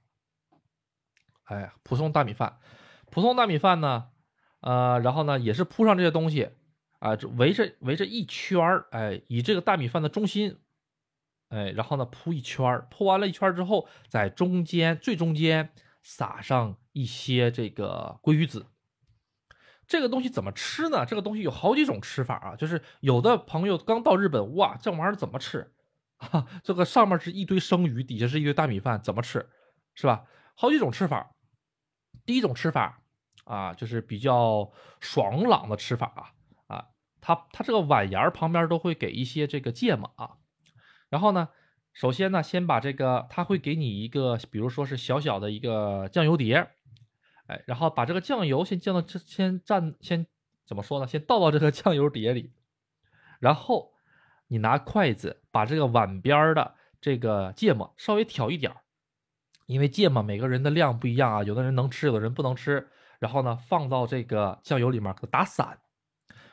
[1.45, 2.59] 哎，普通大米饭，
[3.09, 4.09] 普通大米饭呢，
[4.61, 6.51] 呃，然后呢也是铺上这些东西
[7.01, 10.59] 啊，围着围着一圈儿，哎，以这个大米饭的中心，
[11.49, 15.71] 哎，然后呢铺一圈儿，铺完了一圈之后，在中间最中间
[16.03, 18.67] 撒上一些这个鲑鱼子。
[19.87, 21.05] 这个东西怎么吃呢？
[21.05, 25.73] 这个东西有好几种吃法啊，就是有的朋友刚到日本，哇，这玩意儿怎么吃？
[26.19, 29.49] 啊，这个上面是一堆生鱼，底下是一堆大米饭，怎么吃？
[29.95, 30.25] 是吧？
[30.55, 31.35] 好几种吃法。
[32.27, 33.03] 第一种吃法
[33.45, 36.31] 啊，就是比较爽朗的吃法啊，
[37.21, 40.39] 它它这个碗沿儿旁边都会给一些这个芥末啊。
[41.09, 41.49] 然后呢，
[41.93, 46.71] 首先呢，先把这个，他会给你一个，比如说是小小的一个酱油碟。
[47.47, 50.27] 哎，然后把这个酱油先降到这，先蘸，先
[50.65, 51.07] 怎么说呢？
[51.07, 52.53] 先倒到这个 酱油碟里，
[53.41, 53.93] 然后
[54.47, 58.79] 你拿筷子把这个碗边的这个芥末稍微挑一点儿
[59.67, 62.89] 因为芥末每个人的量不一样啊，有的人能吃，有的人不能吃。
[63.19, 65.79] 然后呢，放到这个酱油里面给打散。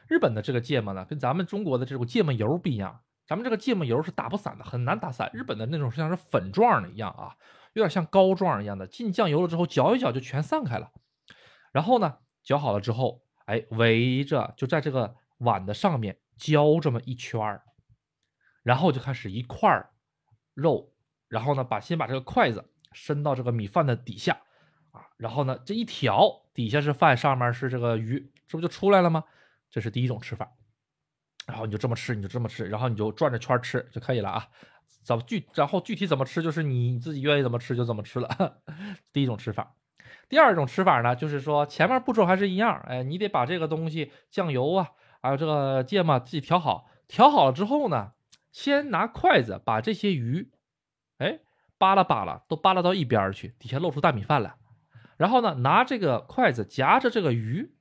[0.08, 5.30] 日本的这个芥末呢，跟咱们中国的这种芥末油不一样，咱们这个芥末油是打不散的，很难打散。
[5.34, 7.36] 日本的那种像是粉状的一样啊。
[7.74, 10.92] 有点像膏状一样的，进酱油了之后搅一搅就全散开了。
[11.72, 17.62] 然后呢，搅好了之后，哎，围着就在这个碗的上面浇这么一圈儿，
[18.64, 19.70] 然后就开始一块
[20.56, 20.92] 肉，
[21.28, 24.42] 然后呢，把先把这个筷子伸到这个米饭的底下，
[24.90, 29.24] 啊，然后呢，这一调底下是饭，上面是这个鱼，这不就出来了吗？
[29.70, 30.52] 这是第一种吃法。
[31.48, 34.48] 然后你就这么吃，你就这么吃，然后你就转着圈吃就可以了啊。
[35.04, 38.62] 怎么具，然后具体怎么吃，就是你自己愿意怎么吃就怎么吃了。
[39.14, 39.76] 第一种吃法。
[40.30, 44.90] 第二种吃法呢，就是说前面步骤还是一样，哎，你得把这个东西酱油啊，
[45.22, 48.12] 还有这个芥末自己调好，调好了之后呢，
[48.52, 50.52] 先拿筷子把这些鱼，
[51.20, 51.40] 哎，
[51.78, 54.56] 扒拉扒拉，都扒拉到一边去，底下露出大米饭来。
[55.16, 57.74] 然后呢，拿这个筷子夹着这个鱼，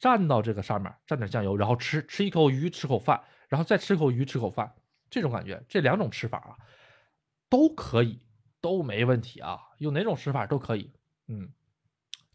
[0.00, 4.72] 蘸到这个上面，蘸点酱油，然后吃，吃一口鱼，吃口饭，然后再吃口鱼，吃口饭，
[5.10, 6.56] 这种感觉，这两种吃法啊，
[7.48, 8.22] 都可以，
[8.60, 10.92] 都没问题啊，用哪种吃法都可以，
[11.28, 11.52] 嗯。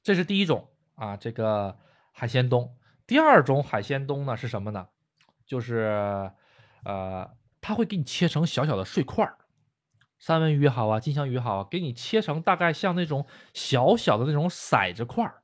[0.03, 1.80] 这是第一种啊，这个
[2.11, 2.78] 海鲜冬。
[3.07, 4.88] 第二种海鲜冬呢是什么呢？
[5.47, 6.32] 就是，
[6.84, 9.38] 呃，它会给你切成小小的碎块儿，
[10.20, 15.41] 三文鱼好啊，金枪鱼好啊，给你切成大概像那种小小的那种骰子块儿，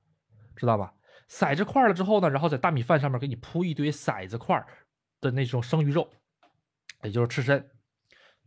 [0.56, 0.94] 知道吧？
[1.32, 4.68] 骰子块了之后呢，然后在大米饭上面给你铺一堆骰子块
[5.22, 6.10] 的那种生鱼肉，
[7.04, 7.72] 也就是刺身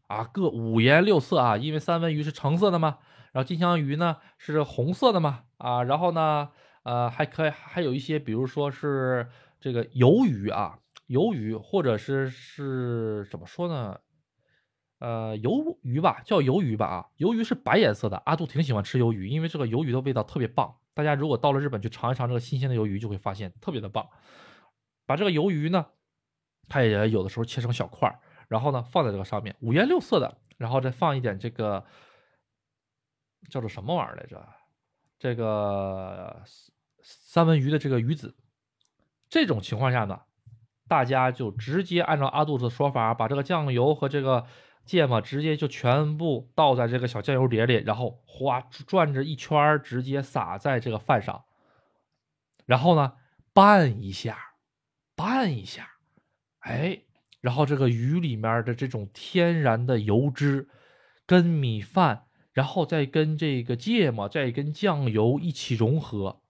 [0.07, 2.99] 啊，各五颜六色啊，因为三文鱼是橙色的嘛。
[3.32, 6.51] 然后金枪鱼呢是红色的嘛啊，然后呢
[6.82, 9.28] 呃还可以还有一些，比如说是
[9.59, 10.78] 这个鱿鱼啊，
[11.09, 13.99] 鱿鱼或者是是怎么说呢？
[14.99, 18.22] 呃，鱿鱼吧，叫鱿鱼吧啊，鱿鱼是白颜色的。
[18.26, 20.76] 阿杜挺喜欢吃鱿鱼，因为这个鱿鱼的味道特别棒。
[20.95, 24.09] 大家如果到了日本去尝一尝这个新鲜的鱿鱼，就会发现特别的棒。
[25.05, 25.84] 把这个鱿鱼呢，
[26.68, 28.18] 它也有的时候切成小块儿，
[28.49, 31.84] 然后呢放在这个上面，五颜六色的，然后再放一点这个。
[33.51, 34.42] 叫做什么玩意儿来着？
[35.18, 36.42] 这个
[37.03, 38.34] 三文鱼的这个鱼子，
[39.28, 40.18] 这种情况下呢，
[40.88, 44.47] 大家就直接按照阿杜的说法，把这个酱油和这个
[44.85, 51.45] 芥末直接就全部倒在这个小酱油碟里，然后哗转着一圈，直接撒在这个饭上，
[52.66, 53.14] 然后呢
[53.53, 54.55] 拌一下，
[55.14, 55.89] 拌一下，
[56.61, 57.03] 哎，
[57.41, 60.68] 然后这个鱼里面的这种天然的油脂
[61.26, 62.26] 跟米饭。
[62.55, 66.41] 然后再跟这个芥末，再跟酱油一起融合，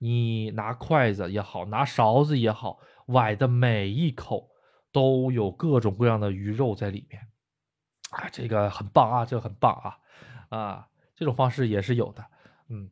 [0.00, 4.48] 你拿筷子也好，拿勺子也好，崴的每一口
[4.90, 7.28] 都有各种各样的鱼肉在里面，
[8.10, 9.98] 啊，这个很棒啊，这个很棒啊，
[10.48, 12.24] 啊，这种方式也是有的，
[12.68, 12.90] 嗯，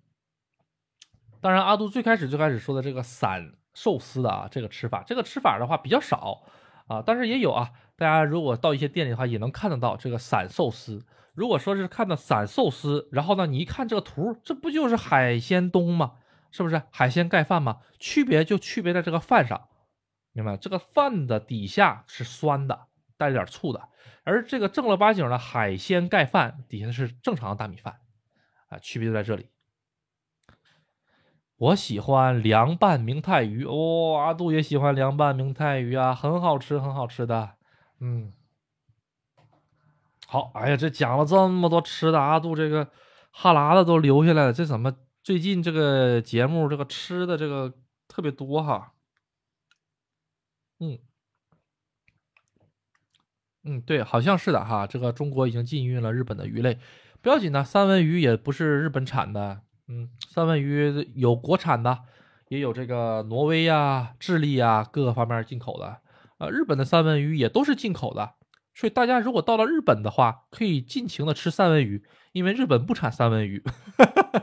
[1.40, 6.42] 当然阿杜最开始最开始说的这个散寿司的啊，这个吃法，这个吃法的话比较少
[6.86, 11.06] 啊，但是也有啊，大家如果到一些店里的话，也能看得到这个散寿司。
[11.34, 16.14] 如果说是看到散寿司，然后呢，你一看这个图，这不就是海鲜冬吗？
[16.50, 17.78] 是不是海鲜盖饭吗？
[17.98, 19.68] 区别就区别在这个饭上，
[20.32, 23.88] 明白这个饭的底下是酸的，带着点醋的，
[24.28, 28.00] 而这个正儿八经的海鲜盖饭底下是正常的大米饭，
[28.68, 29.48] 啊，区别就在这里。
[31.56, 37.54] 我喜欢凉拌明太鱼，哦，阿杜也喜欢凉拌明太鱼啊，很好吃，很好吃的，
[38.00, 38.34] 嗯。
[40.26, 42.86] 好，哎呀，这讲了这么多吃的，阿杜这个
[43.30, 44.52] 哈喇子都流下来了。
[44.52, 47.72] 这怎么最近这个节目这个吃的这个
[48.06, 48.92] 特别多哈？
[50.80, 50.98] 嗯
[53.68, 54.86] 嗯，对，好像是的哈。
[54.86, 56.78] 这个中国已经禁运了日本的鱼类，
[57.20, 59.60] 不要紧的，三文鱼也不是日本产的。
[59.88, 61.98] 嗯，三文鱼有国产的，
[62.48, 65.98] 也有这个挪威呀、智利呀各个方面进口的。
[66.38, 68.34] 呃，日本的三文鱼也都是进口的。
[68.74, 72.02] 所以大家如果到了日本的话，可以尽情的吃三文鱼，
[72.32, 73.62] 因为日本不产三文鱼。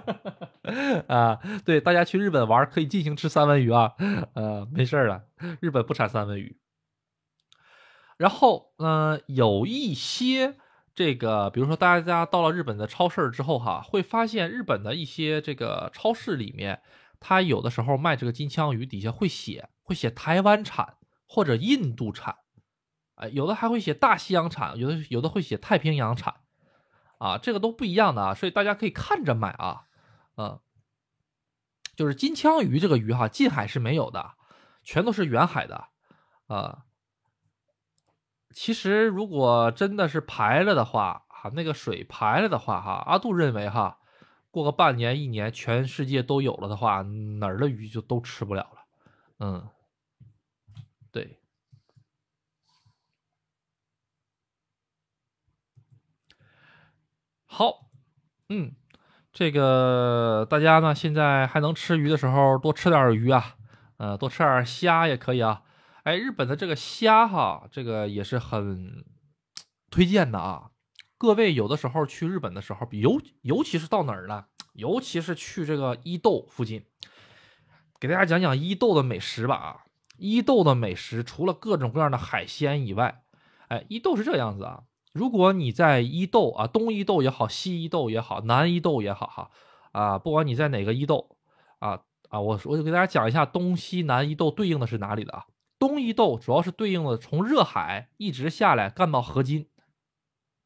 [1.08, 3.94] 啊，对，大家去日本玩可以尽情吃三文鱼啊，
[4.34, 5.24] 呃，没事儿了，
[5.62, 6.58] 日本不产三文鱼。
[8.18, 10.56] 然后，嗯，有一些
[10.94, 16.82] 这个，比如说大家到了日本的超市之后哈，会发现日本的一些这个超市里面，
[17.20, 20.96] 它有的时候卖这个金枪鱼底下会写，会写台湾产
[21.28, 22.38] 或者印度产。
[23.16, 26.34] 哎，有的还会写大西洋产，有的有的会写太平洋产，
[27.18, 29.84] 啊，这个都不一样的啊，所以大家可以看着买啊，
[30.36, 30.60] 嗯，
[31.96, 34.34] 就是金枪鱼这个鱼哈，近海是没有的，
[34.84, 35.88] 全都是远海的，
[36.48, 36.84] 啊，
[38.56, 44.00] 其实如果真的是排了的话，哈，那个水排了的话，哈，阿杜认为哈，
[44.50, 48.86] 过个半年一年，全世界都有了的话，哪儿的鱼就都吃不了了，
[49.40, 49.68] 嗯，
[51.12, 51.38] 对。
[57.46, 57.90] 好，
[58.48, 58.74] 嗯，
[59.34, 63.58] 这个大家呢现在还能吃鱼的时候，多吃点鱼啊，
[63.98, 65.64] 呃，多吃点虾也可以啊。
[66.06, 69.04] 哎，日本的这个虾哈，这个也是很
[69.90, 70.70] 推荐的啊。
[71.18, 76.86] 各位有的时候去日本的时候，尤尤其是到哪儿了，尤其是去这个伊豆附近，
[78.00, 79.82] 给大家讲讲伊豆的美食吧啊。
[80.20, 83.24] 伊豆的美食除了各种各样的海鲜以外，
[83.70, 84.84] 哎，伊豆是这个样子啊。
[85.12, 89.50] 如果你在伊豆啊，东伊豆也好，西伊豆也好，南伊豆也好，哈
[89.92, 91.36] 啊，不管你在哪个伊豆
[91.80, 92.00] 啊
[92.30, 95.46] 啊，我我就给大家讲一下东西南伊豆对应的是哪里的啊。
[95.78, 99.68] 东伊豆主要是对应的从热海一直下来干到河津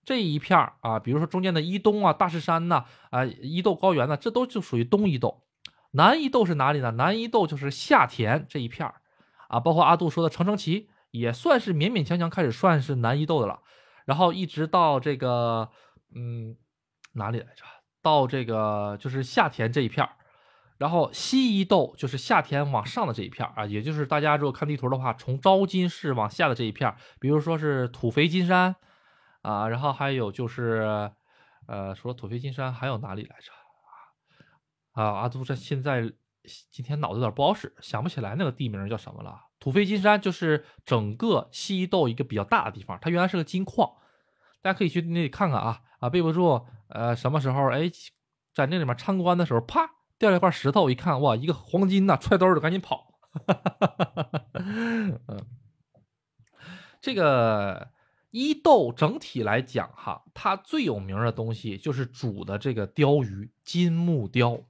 [0.05, 5.43] 这一片儿啊，比如说中间的伊东啊、大势山呐啊、伊豆高原呢，这都就属于东伊豆。
[5.91, 6.91] 南伊豆是哪里呢？
[6.91, 9.01] 南伊豆就是下田这一片儿
[9.49, 13.61] 啊，包括阿杜说的成城崎，也算是勉勉强强开始算是南伊豆的了。
[14.05, 15.69] 然后一直到这个，
[16.15, 16.55] 嗯，
[17.13, 17.63] 哪里来着？
[18.01, 20.15] 到这个就是下田这一片儿，
[20.79, 28.75] 然后西伊豆就是夏天往上的这一片啊，也就是大家如果看地图的话，从昭金市往下的这一片，比如说是土肥金山
[29.41, 31.11] 啊，然后还有就是，
[31.67, 33.51] 呃，除了土肥金山还有哪里来着？
[34.93, 36.11] 啊，阿杜这现在
[36.71, 39.37] 今天脑子有点不好使，想不起来那个地名叫什么了。
[39.59, 43.91] 土肥金山就是整个西伊豆一个比较大的地方，它原来是个金矿。
[44.61, 47.89] 大家可以去那里看看啊啊，备不住，呃，什么时候哎，
[48.53, 53.19] 在那里面参观的时候，啪掉了一块石头，我一看哇，一个黄金呐，揣兜就赶紧跑。
[53.31, 55.45] 哈哈哈哈哈嗯，
[56.99, 57.91] 这个
[58.31, 64.67] 伊豆整体来讲哈，它最有名的东西就是煮的这个鲷鱼，金木鲷。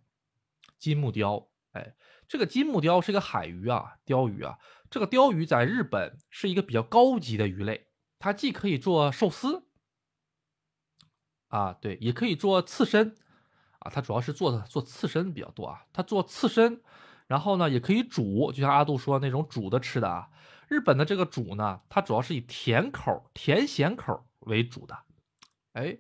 [0.77, 1.95] 金木鲷，哎，
[2.27, 7.87] 这个金木鲷是一个海鱼啊，鲷鱼啊，这个鲷鱼在日本是一个比较高级的鱼类，
[8.19, 9.65] 它既可以做寿司。
[11.47, 13.15] 啊，对，也可以做刺身，
[13.79, 15.85] 啊，它主要是做的做刺身比较多啊。
[15.91, 16.81] 它做刺身，
[17.27, 20.29] 然后呢，也可以煮，就像阿杜说那种煮的吃的啊。
[20.67, 24.99] 日本的这个煮呢，它主要是以甜口、甜咸口为主的。
[25.73, 25.97] 哎，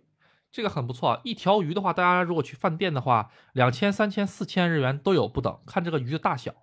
[0.51, 1.19] 这个很不错。
[1.23, 6.53] 一条鱼的话，大家如果去饭店的话，两千、三千、四千日元都有不等，看这个鱼的大小。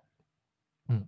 [0.87, 1.07] 嗯，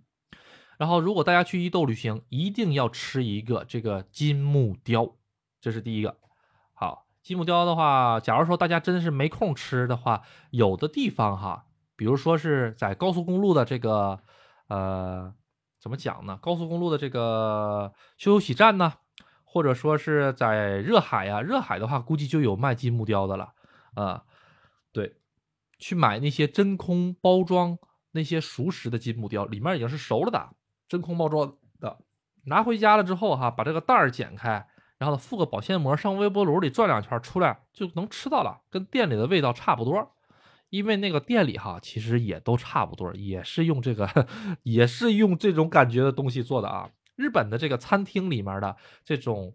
[0.76, 5.16] 然后如果大家去伊豆旅行，一定要吃一个这个金目鲷，
[5.60, 6.19] 这是第一个。
[7.22, 14.20] 金目雕的话，假如说大家真的是没空吃的话，有的地方哈，比如说是在高速公路的这个，
[14.68, 15.32] 呃，
[15.78, 16.38] 怎么讲呢？
[16.40, 18.94] 高速公路的这个休息站呢，
[19.44, 23.52] 或者说是在热海呀，热海的话估计就有卖金木雕的了
[23.94, 24.24] 啊。
[24.90, 25.16] 对，
[25.78, 27.78] 去买那些真空包装
[28.12, 30.48] 那些熟食的金木雕，里面已经是熟了的，
[30.88, 31.98] 真空包装的，
[32.46, 34.66] 拿回家了之后哈，把这个袋儿剪开。
[35.00, 40.12] 然后呢附个保鲜膜，上微波炉里转两圈，出来就能吃到了，跟店里的味道差不多。
[40.68, 44.28] 因为那个店里哈，其实也都差不多，也是用这个，
[44.62, 46.90] 也是用这种感觉的东西做的啊。
[47.16, 49.54] 日本的这个餐厅里面的这种，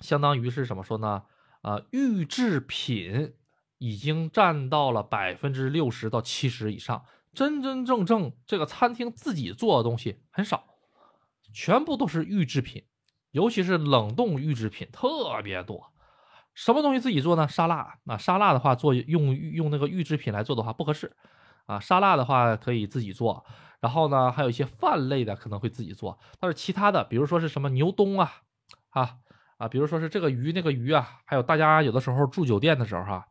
[0.00, 1.22] 相当于是怎么说呢？
[1.62, 3.34] 啊，预制品
[3.78, 10.66] 已经占到了百分之六十到七十以上，真真正正这个餐厅自己做的东西很少，
[11.54, 12.84] 全部都是预制品。
[13.30, 15.92] 尤其是冷冻预制品特别多，
[16.54, 17.46] 什么东西自己做呢？
[17.46, 21.14] 沙拉啊沙拉的话，做用用那个预制品来做的话不合适
[21.66, 21.78] 啊。
[21.78, 23.44] 沙拉的话可以自己做，
[23.80, 28.32] 然后呢，还有一些饭类的可能会自己做，但是其他的，比如说是什么牛冬啊，
[28.90, 29.16] 啊
[29.58, 33.28] 啊，比如说是这个鱼那个鱼啊，还有大家有的时候住酒店的时候哈，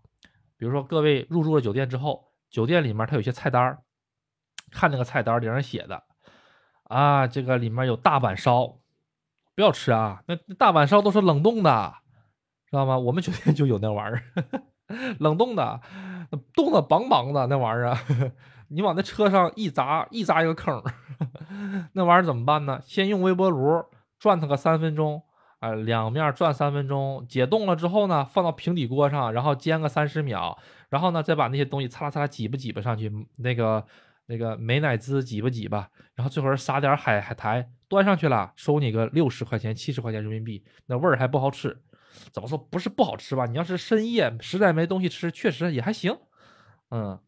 [0.57, 3.79] 比如说各位入住了酒店之后，酒店里面它有些菜单
[4.71, 6.03] 看那个菜单顶上写的
[6.83, 8.79] 啊，这个里面有大阪烧。
[9.57, 10.21] 不要吃啊！
[10.27, 11.95] 那大阪烧都是冷冻的，
[12.69, 12.95] 知道吗？
[12.95, 14.21] 我们 酒店就有那玩意儿，
[15.17, 15.81] 冷冻的，
[16.53, 17.97] 冻的梆梆的那玩意儿，
[18.69, 20.79] 你往那车上一砸，一砸一个坑，
[21.93, 22.79] 那玩意儿怎么办呢？
[22.85, 23.83] 先用微波炉
[24.19, 25.23] 转它个三分钟，
[25.57, 30.55] 啊，两面转三分钟，解冻了之后呢，放到平底锅上，然后煎个三十秒，
[30.89, 33.83] 然后呢，再把那些东西擦啦擦啦挤吧挤吧上去，那个
[34.27, 37.71] 那个美乃滋挤吧挤吧，然后最后撒点海海苔。
[37.87, 41.81] 端上去了，收你个六十块钱、七十块钱人民币，那味儿还不好吃。
[42.31, 43.45] 怎么说不是不好吃吧？
[43.45, 46.17] 你要是深夜实在没东西吃，确实也还行。
[46.89, 47.19] 嗯，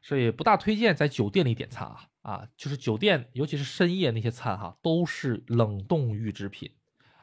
[0.00, 6.70] 所以不大推荐在酒店里点餐啊啊，就是酒店，尤其是深夜那些餐哈，都是冷冻预制品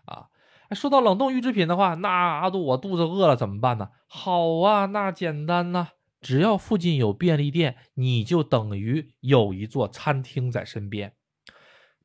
[0.06, 0.28] 啊。
[0.72, 3.90] 说到冷冻预制品的话，那阿杜我肚子饿了怎么办呢？
[4.08, 11.14] 好啊，那简单呐，只要附近有便利店，你就等于有一座餐厅在身边。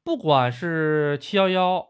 [0.07, 1.85] 不管是七幺幺、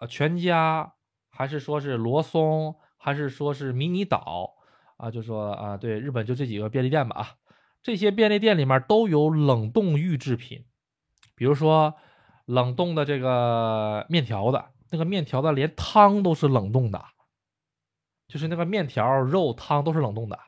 [0.00, 0.94] 呃全家，
[1.28, 4.54] 还是说是罗松，还是说是迷你岛，
[4.96, 7.28] 啊，就说啊，对，日本就这几个便利店吧，啊，
[7.82, 10.64] 这些便利店里面都有冷冻预制品，
[11.34, 11.94] 比如说
[12.46, 17.04] 冷冻的这个面条的，那个面条的连汤都是冷冻的，
[18.28, 20.38] 就是那个面条、肉、汤都是冷冻的，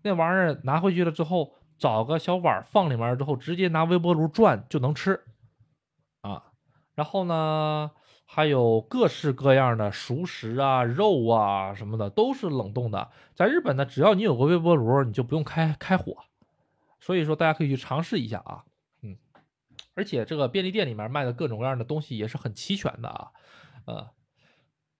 [0.00, 5.22] 那玩意儿拿回去了之后，找个小碗放里面之后，直接拿微波炉转就能吃。
[6.94, 7.90] 然后呢，
[8.26, 13.10] 还有各式各样的熟食啊、肉啊什么的，都是冷冻的。
[13.34, 16.18] 在日本呢，只要你有个微波炉，你就不用开开火。
[17.00, 18.64] 所以说，大家可以去尝试一下啊。
[19.00, 19.16] 嗯，
[19.94, 23.30] 而且这个便利店里面卖的各种各样的东西也是很齐全的啊。
[23.86, 24.10] 呃，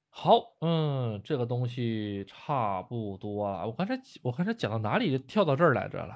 [0.08, 3.66] 好，嗯，这个东西差不多了。
[3.66, 6.14] 我刚才我刚才讲到哪里跳到这儿来着了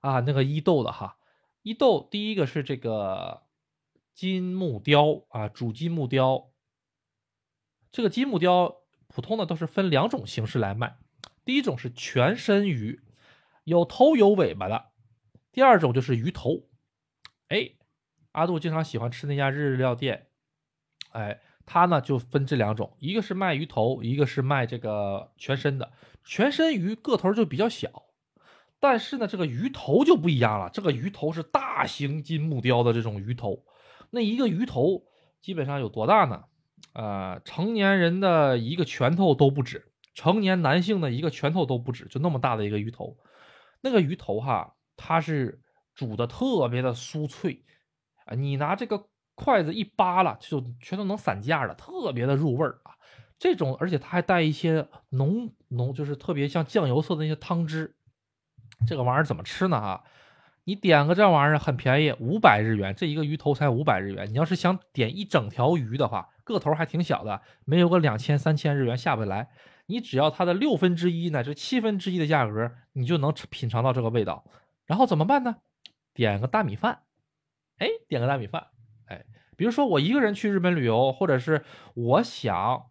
[0.00, 0.18] 啊？
[0.20, 1.16] 那个伊豆的哈，
[1.62, 3.43] 伊豆第一个是这个。
[4.14, 6.52] 金木雕啊，主金木雕。
[7.90, 8.76] 这个金木雕
[9.08, 10.96] 普通的都是分两种形式来卖，
[11.44, 13.02] 第一种是全身鱼，
[13.64, 14.92] 有头有尾巴的；
[15.50, 16.68] 第二种就是鱼头。
[17.48, 17.72] 哎，
[18.32, 20.28] 阿杜经常喜欢吃那家日料店，
[21.10, 25.92] 哎，他呢就分这两种，一个是卖鱼头，一个是卖这个全身的。
[26.24, 28.06] 全身鱼个头就比较小，
[28.78, 33.64] 但是呢，这个鱼头就不一样了，这个鱼头是大型金木雕的这种鱼头。
[34.14, 35.02] 那一个鱼头
[35.40, 36.44] 基本上有多大呢？
[36.92, 43.18] 呃，成年人的一个拳头都不止，成年男性的一个拳头都不止，就那么大的一个鱼头。
[43.80, 45.60] 那个鱼头哈，它是
[45.94, 47.64] 煮的特别的酥脆
[48.26, 52.94] 啊，你拿这个筷子一扒拉，就全都能散架了，特别的入味儿啊。
[53.36, 57.96] 这种，而且它还带一些浓浓，就是特别像酱油色的那些汤汁。
[58.86, 59.80] 这个玩意儿怎么吃呢？
[59.80, 60.04] 哈？
[60.64, 64.26] 你点个这玩意儿很便宜，五百日元，这一个鱼头才五百日元。
[64.30, 69.50] 你要是想点一整条鱼的话，个头还挺小的，没有个两千三千日元下不来。
[69.86, 74.44] 你只要它的六分之一乃至七分之一的价格，你就能品尝到这个味道。
[74.86, 75.56] 然后怎么办呢？
[76.14, 77.02] 点个大米饭，
[77.78, 78.68] 哎，点个大米饭，
[79.06, 81.62] 哎，比如说我一个人去日本旅游，或者是
[81.94, 82.86] 我想，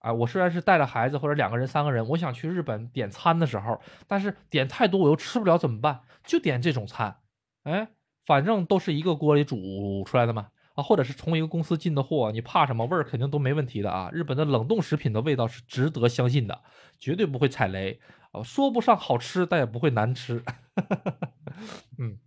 [0.00, 6.00] 啊，我虽然是带着孩子或者两个人、三个人，我想去日本点餐的时候，但是点太多我又吃不了怎么办？
[6.24, 7.16] 就点这种餐。
[7.64, 7.88] 哎，
[8.24, 14.08] 反正都是一个锅里煮出来的嘛，啊，或者是从一个公司进的货，你怕什么味儿肯定都没问题的啊。
[14.12, 16.62] 日本的冷冻食品的味道是值得相信的，
[16.98, 20.42] 绝对不会踩雷啊，说不上好吃，但也不会难吃。
[21.98, 22.18] 嗯，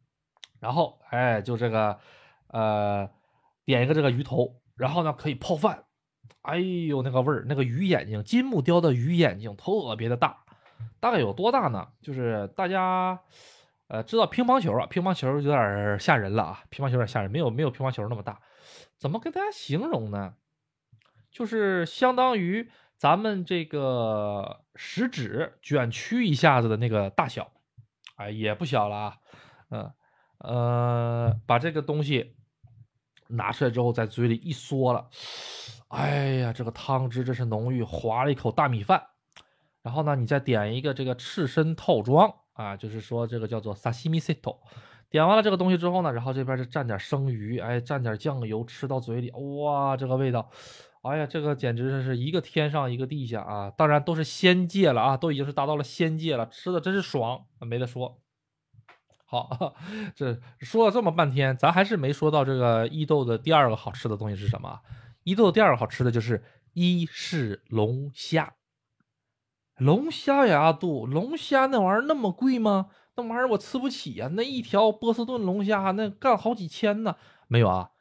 [0.59, 1.97] 然后哎，就这个，
[2.47, 3.09] 呃，
[3.63, 5.85] 点一个这个鱼头，然后呢可以泡饭，
[6.41, 10.43] 哎呦那个味儿，那个鱼眼睛，金木雕的鱼眼睛特别的大，
[10.99, 11.87] 大概有多大呢？
[12.01, 13.19] 就是大家。
[13.87, 18.39] 呃，知道乒乓球啊，乒乓球有点吓人了啊，乒乓球有点吓人，没有没有乒乓球那么大，
[18.97, 20.35] 怎么跟大家形容呢？
[21.29, 27.51] 就是相当于咱们这个食指卷曲一下子的那个大小，
[28.15, 29.17] 哎，也不小了啊，
[29.71, 29.91] 嗯
[30.37, 32.37] 呃，把这个东西
[33.27, 35.09] 拿出来之后，在嘴里一嗦了，
[35.91, 39.01] 哎呀，这个汤汁真是浓郁，划了一口大米饭，
[39.81, 42.33] 然后呢，你再点一个这个刺身套装。
[42.53, 44.57] 啊，就是说这个叫做 sashimi seto，
[45.09, 50.47] 点完了这个东西之后呢，然后这边就蘸点生鱼，哎，蘸点酱油，吃到嘴里，哇，这个味道，
[51.01, 53.71] 哎呀，这个简直是一个天上一个地下啊！
[53.71, 58.19] 当然都是仙界了啊，都已经是达到了仙界了，吃的真是爽，没得说。
[59.25, 59.73] 好，
[60.13, 64.79] 这说了这么半天，咱还是没说到这个伊豆的第二个好吃的东西是什么？
[65.23, 66.43] 伊豆第二个好吃的就是
[66.73, 68.55] 伊势龙虾。
[69.77, 72.87] 龙虾呀，阿杜，龙虾那玩意儿那么贵吗？
[73.15, 74.29] 那玩意儿我吃不起呀。
[74.33, 77.15] 那一条波士顿龙虾那干好几千呢。
[77.47, 77.91] 没有啊，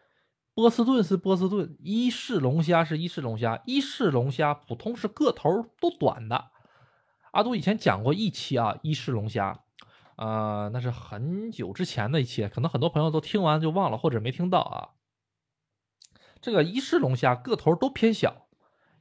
[0.54, 3.62] 波士顿是波士顿，伊势龙虾是伊势龙虾。
[3.66, 6.50] 伊势龙虾普通是个头都短的。
[7.32, 9.60] 阿杜以前讲过一期啊，伊势龙虾，
[10.16, 14.99] 呃，那是很久之前的一期，可能很多朋友都听完就忘了或者没听到啊。
[16.40, 18.46] 这个伊氏龙虾个头都偏小。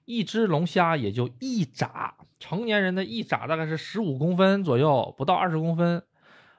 [0.05, 6.03] 一只龙虾也就一掌，成年人的一掌大概是十五公分左右，不到二十公分。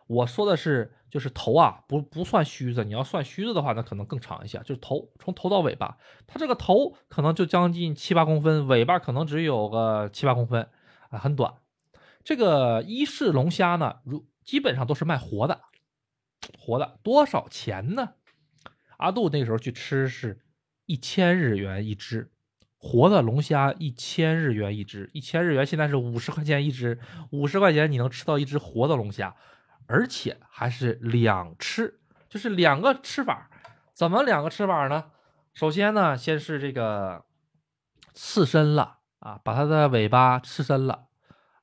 [0.07, 2.85] 我说的是就是头啊，不不算须子。
[2.85, 4.59] 你要算须子的话，那可能更长一些。
[4.61, 10.69] 就是头，从头到尾巴，它这个头可能就将近七八公分，尾巴可能只有个七八公分，
[11.11, 11.55] 啊，很短。
[12.23, 15.61] 这个伊氏龙虾呢，如基本上都是卖活的，
[16.57, 18.15] 活的多少钱呢？
[18.99, 20.41] 阿杜那时候去吃是
[20.91, 22.33] 一千日元一只。
[22.77, 26.99] 活的龙虾一千日元一只，一千日元现在是五十块钱一只，
[27.31, 29.37] 五十块钱你能吃到一只活的龙虾，
[29.87, 33.49] 而且还是两吃，就是两个吃法。
[33.93, 35.13] 怎么两个吃法呢？
[35.55, 37.25] 首先呢，先是这个
[38.15, 41.05] 刺身了啊，把它的尾巴刺身了，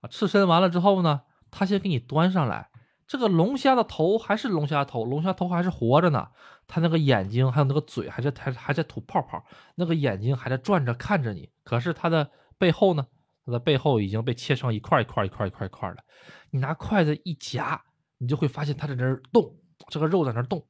[0.09, 2.69] 刺身完了之后呢，他先给你端上来。
[3.07, 6.27] 这个龙虾的头还是龙虾头，龙虾头还是活着呢。
[6.67, 9.41] 它那个眼睛还有那个嘴还在还还在吐泡泡，
[9.75, 11.49] 那个眼睛还在转着看着你。
[11.63, 13.07] 可是它的背后呢，
[13.45, 16.03] 它的背后已经被切成一块一块一块一块一块的。
[16.51, 17.81] 你拿筷子一夹，
[18.17, 19.55] 你就会发现它在那儿动，
[19.89, 20.65] 这个肉在那儿动。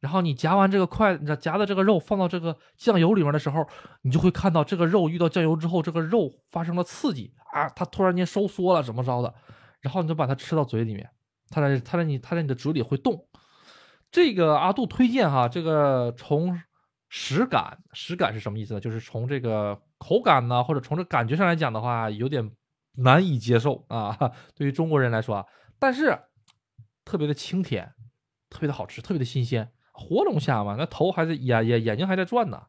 [0.00, 3.64] 然后你夹完这个筷，你夹的这个肉放到这个酱油里面的时候，
[4.00, 9.32] 你就会看到这个肉遇到酱油之后，这个肉发生了刺激啊，它突然间收缩了，怎么着的？
[9.80, 11.08] 然后你就把它吃到嘴里面，
[11.52, 13.28] 它在它在你它在你的嘴里会动。
[14.10, 16.60] 这个阿杜推荐哈，这个从
[17.08, 18.80] 食感，食感是什么意思呢？
[18.80, 22.50] 就是从这个口感呢，或者从这感觉上来讲的话，有点
[22.96, 25.46] 难以接受啊，对于中国人来说啊，
[25.78, 26.18] 但是
[27.04, 27.94] 特别的清甜，
[28.50, 29.72] 特别的好吃，特别的新鲜。
[29.94, 32.62] 活龙虾嘛，那头还在眼眼眼睛还在转呢，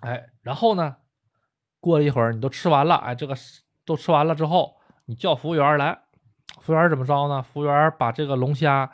[0.00, 0.96] 哎，然后呢，
[1.80, 3.34] 过了一会儿，你都吃完了，哎，这个
[3.84, 4.76] 都吃完了之后，
[5.06, 6.03] 你叫服务员来，
[6.64, 7.42] 服务员怎么着呢？
[7.42, 8.90] 服务员把这个龙虾，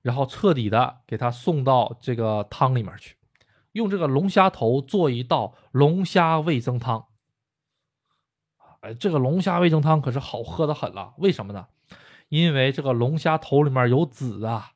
[0.00, 3.16] 然后彻底的给它送到这个汤里面去，
[3.72, 7.06] 用这个龙虾头做一道龙虾味增汤。
[8.82, 11.66] 哎，这个龙虾味增汤可是好喝的很了，为什么呢？
[12.28, 14.70] 因为这个龙虾头里面有籽啊，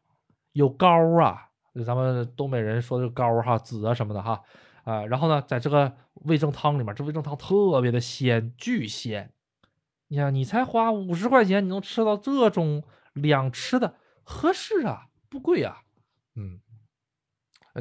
[0.55, 0.89] 有膏
[1.22, 1.51] 啊。
[1.72, 4.43] 就咱们东北人说的膏哈籽啊什么的哈
[4.82, 5.93] 啊，然后呢，在这个
[6.24, 9.30] 味增汤里面，这味增汤特别的鲜，巨鲜。
[10.09, 12.84] 你看，你才花五十块钱，你能吃到这种
[13.14, 15.82] 两吃的，合适啊，不贵啊。
[16.34, 16.61] 嗯，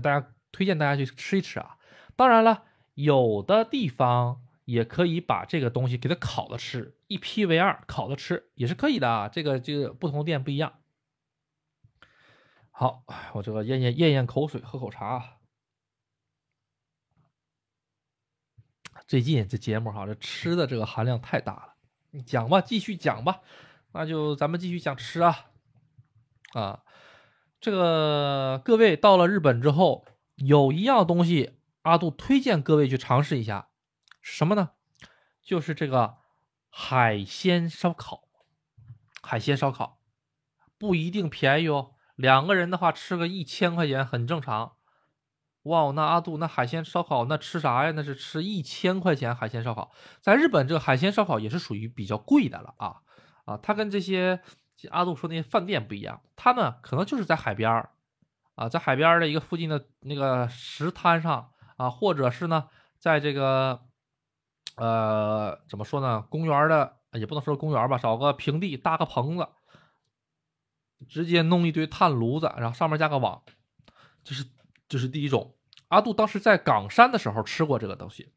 [0.01, 1.77] 大家推荐大家去吃一吃啊。
[2.15, 2.63] 当然了，
[2.93, 9.27] 有的地方也可以把这个东西给它烤着吃，一劈为二，烤着吃也是可以的啊。
[9.27, 10.81] 这个这个不同店不一样。
[12.71, 13.03] 好，
[13.33, 15.39] 我这个咽咽咽咽口水，喝口茶。
[19.05, 21.72] 最近这节目哈，这吃的这个含量太大了。
[22.13, 23.41] 你讲吧，继续讲吧。
[23.91, 25.47] 那就咱们继续讲吃啊。
[26.53, 26.83] 啊，
[27.59, 30.05] 这个各位到了日本之后，
[30.35, 33.69] 有一样东西，阿杜推荐各位去尝试一下，
[34.21, 34.71] 什么呢？
[35.41, 36.17] 就是这个
[36.69, 38.23] 海鲜烧烤。
[39.23, 39.99] 海鲜烧烤
[40.77, 41.95] 不一定便宜哦。
[42.15, 44.73] 两个人的话，吃个一千块钱很正常。
[45.63, 47.91] 哇，那阿杜那海鲜烧烤那吃啥呀？
[47.91, 49.91] 那是吃一千块钱海鲜烧烤。
[50.21, 53.01] 在日本，这个海鲜烧烤也是属于比较贵的了啊
[53.45, 53.57] 啊！
[53.57, 54.41] 它跟这些
[54.91, 57.91] 阿杜说那些饭店不一样，它呢可能就是在海边儿
[58.55, 62.67] 啊，在海边的一个附近的那个石滩上啊，或者是呢，
[62.99, 63.79] 在这个
[64.75, 66.21] 呃怎么说呢？
[66.29, 69.47] 公园的也不能说公园吧，找个平地搭个棚子。
[71.09, 73.43] 直接弄一堆炭炉子，然后上面加个网，
[74.23, 74.45] 这是
[74.93, 75.55] 这是第一种。
[75.87, 78.31] 阿杜当时在冈山的时候吃过这个东西，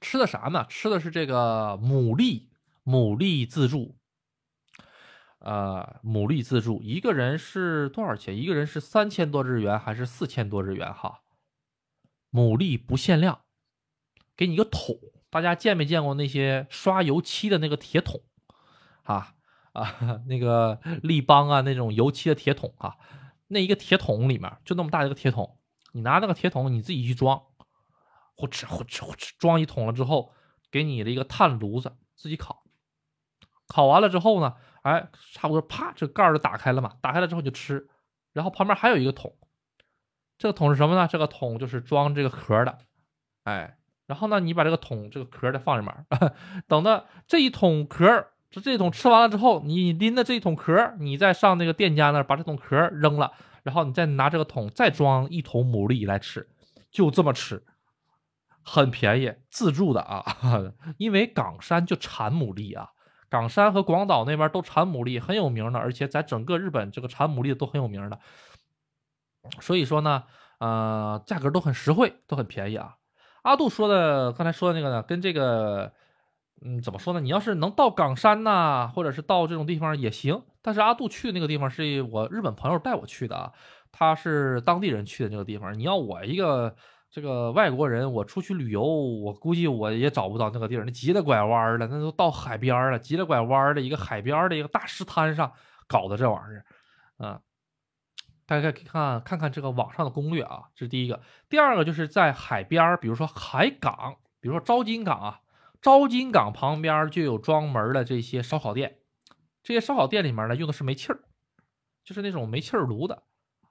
[0.00, 0.64] 吃的啥呢？
[0.70, 2.48] 吃的是这个牡蛎，
[2.82, 3.98] 牡蛎自助。
[5.40, 8.34] 呃，牡蛎自助，一个人是多少钱？
[8.34, 10.90] 一个人是三千多日元还是四千多日元？
[10.94, 11.20] 哈，
[12.32, 13.40] 牡蛎不限量，
[14.34, 14.96] 给你一个桶，
[15.28, 18.22] 大家见没见过那些刷油漆的那个铁桶？
[19.02, 19.34] 啊？
[19.72, 22.96] 啊， 那个立邦啊，那种油漆的铁桶啊，
[23.48, 25.58] 那一个铁桶里面就那么大一个铁桶，
[25.96, 27.40] 你拿那个铁桶你自己去装，
[28.34, 30.30] 呼哧呼哧呼哧装一桶了之后，
[30.70, 32.64] 给你的一个炭炉子自己烤，
[33.66, 37.88] 烤完了之后呢，哎，差不多啪，这盖儿就打开了嘛，打开了之后就吃，
[38.34, 39.34] 然后旁边还有一个桶，
[40.36, 41.08] 这个桶是什么呢？
[41.10, 42.78] 这个桶就是装这个壳的，
[43.44, 46.06] 哎，然后呢，你把这个桶这个壳再放里面，
[46.68, 48.28] 等到这一桶壳。
[48.48, 53.32] 这这桶吃完了之后，你拎着这一桶壳，你再上那个店家那儿把这桶壳扔了，
[53.66, 56.48] 然后你再拿这个桶再装一桶牡蛎来吃，
[56.88, 57.64] 就这么吃，
[58.62, 60.24] 很便宜，自助的啊。
[60.98, 62.90] 因为冈山就产牡蛎啊，
[63.28, 68.20] 冈山和广岛那边都产牡蛎，很有名的，而且在整个日本这个产牡蛎都很有名的。
[69.60, 70.22] 所以说呢，
[70.60, 72.94] 呃，价格都很实惠，都很便宜啊。
[73.42, 75.92] 阿杜说的刚才说的那个呢，跟这个。
[76.62, 77.20] 嗯，怎么说呢？
[77.20, 80.42] 你要是能到冈山呐，或者是到这种地方也行。
[80.62, 83.52] 但是阿杜去的那个地方是我日本朋友带我去的啊，
[83.92, 85.78] 他是当地人去的那个地方。
[85.78, 86.74] 你要我一个
[87.10, 90.84] 这个外国人，我出去旅游，我估计我也找不到那个地儿。
[90.84, 95.52] 那急了拐弯了，那都到海边了，急了拐弯的一个海边的一个大石滩上
[95.86, 96.64] 搞的这玩意儿，
[97.18, 97.40] 啊，
[98.46, 101.20] 大家可以看看看这个网上的攻略啊，这是第一个。
[101.50, 105.40] 第二个就是在海边儿，比如说海港，比如说昭金港啊。
[105.80, 108.98] 昭金港旁边就有专门的这些烧烤店，
[109.62, 111.20] 这些烧烤店里面呢用的是煤气儿，
[112.04, 113.22] 就是那种煤气儿炉的，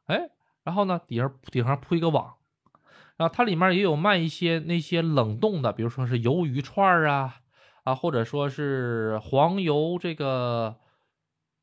[0.05, 0.29] 哎，
[0.63, 2.35] 然后呢底下顶上铺一个网，
[3.17, 7.41] 然后它里面也有卖一些那些冷冻的，比如说是鱿鱼串啊，
[7.83, 10.77] 啊或者说是黄油这个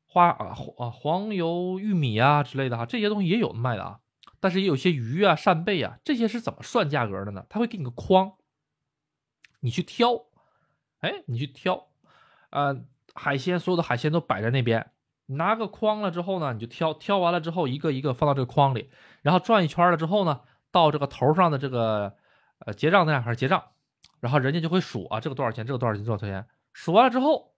[0.05, 3.99] 花啊黄黄油玉米啊之类的哈，这些东西也有卖的啊，
[4.39, 7.45] 但是也有些鱼啊扇贝啊，这些是怎么算价格的呢？
[7.49, 8.33] 他会给你个筐，
[9.61, 10.25] 你去挑。
[11.03, 11.89] 哎，你去挑，
[12.51, 12.81] 呃，
[13.13, 14.91] 海鲜所有的海鲜都摆在那边，
[15.25, 18.89] 拿个筐了之后呢，你就挑，挑完了之后一个一个放到这个筐里，
[19.21, 20.39] 然后转一圈了之后呢，
[20.71, 22.15] 到这个头上的这个
[22.59, 23.61] 呃结账那块结账，
[24.21, 27.53] 然后人家就会数啊，这个多少钱，这个多少钱，多少钱，数完了之后，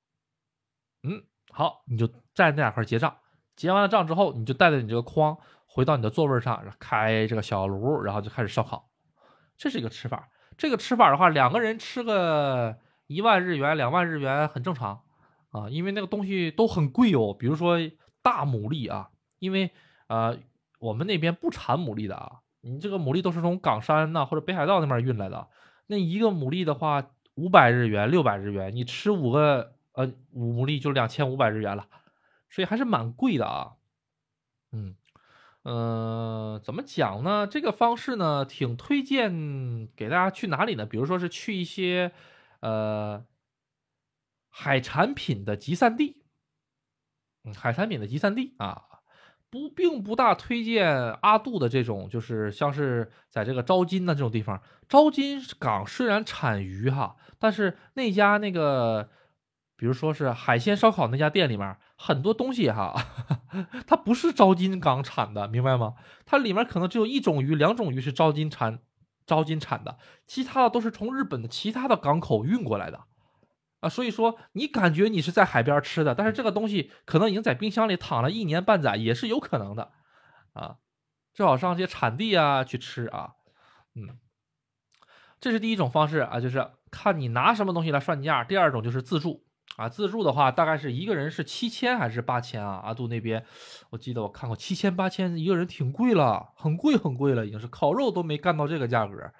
[1.03, 3.15] 嗯，好，你就在那两块结账，
[3.55, 5.37] 结完了账之后，你就带着你这个筐
[5.67, 8.89] 回到你的座位上，开这个小炉，然后就开始烧烤，
[9.55, 10.29] 这是一个吃法。
[10.57, 15.01] 这个吃法的话，两个人吃个一万日元、两万日元很正常
[15.49, 17.33] 啊，因为那个东西都很贵哦。
[17.37, 17.77] 比如说
[18.21, 19.71] 大牡蛎啊，因为
[20.07, 20.37] 呃
[20.79, 25.47] 我们那边不产牡蛎的啊，你这个牡蛎都是从冈山呐或者北海道那边运来的，
[25.87, 31.87] 那一个牡蛎的话五百日元、六百日元，你吃五个呃五牡蛎就两千五百日元了，
[32.49, 33.73] 所以还是蛮贵的啊。
[34.71, 34.95] 嗯。
[35.63, 37.47] 呃，怎么讲呢？
[37.47, 40.85] 这个方式呢，挺推荐给大家去哪里呢？
[40.85, 42.11] 比如说是去一些
[42.59, 43.25] 呃
[44.49, 46.23] 海产品的集散地，
[47.55, 48.83] 海产品的集散地啊，
[49.49, 54.61] 不，并不大推荐阿杜的这种，就是像是在这个招金的这种地方。
[54.87, 59.09] 招金港虽然产鱼哈，但是那家那个。
[59.77, 62.95] 比如说是海鲜烧烤那家店里面很多东西哈，
[63.85, 65.95] 它不是招金港产的，明白吗？
[66.25, 68.79] 它里面可能只有一种鱼、两种鱼是招金产、
[69.25, 73.05] 招金产的，其他的都是从日本的其他的港口运过来的
[73.79, 73.89] 啊。
[73.89, 79.91] 所以说你感觉你是在海边吃的，但是这个东西可能已经在冰箱里躺了一年半载，也是有可能的
[80.53, 80.77] 啊。
[81.33, 83.33] 最好上这些产地啊去吃啊，
[83.93, 84.17] 嗯，
[85.39, 88.43] 这是第一种方式啊，就是看你拿什么东西来算价。
[88.43, 89.44] 第二种就是自助。
[89.75, 92.81] 啊，自助的话大概是一个人是七千还是八千啊？
[92.83, 93.45] 阿杜那边，
[93.89, 99.31] 我记得我看过七千八千一个人挺贵了，很贵很贵了，已经是烤肉都没干到这个价格。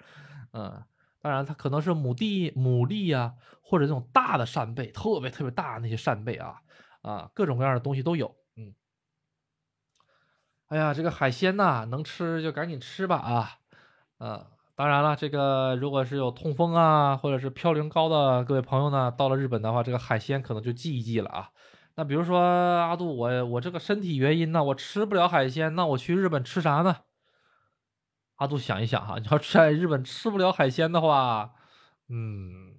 [0.52, 0.82] 嗯，
[1.22, 6.56] 当然它可能是牡蛎、牡蛎呀，或者那种大的扇贝，特别特别大那些扇贝啊，
[7.00, 8.36] 啊，各种各样的东西都有。
[8.56, 8.74] 嗯，
[10.68, 13.58] 哎呀，这个海鲜呐，能吃就赶紧吃吧啊，
[14.18, 14.55] 嗯。
[14.76, 21.48] 当然了，这个如果是有痛风啊，或者是嘌呤高的各位朋友呢，到了日本的话，这个海鲜可能就忌一忌了啊。
[21.94, 26.94] 那比如说阿杜，我我这个身体原因呢，我吃不了海鲜，那我去日本吃啥呢？
[28.34, 31.52] 阿杜想一想哈，你要在日本吃不了海鲜的话，
[32.10, 32.74] 嗯，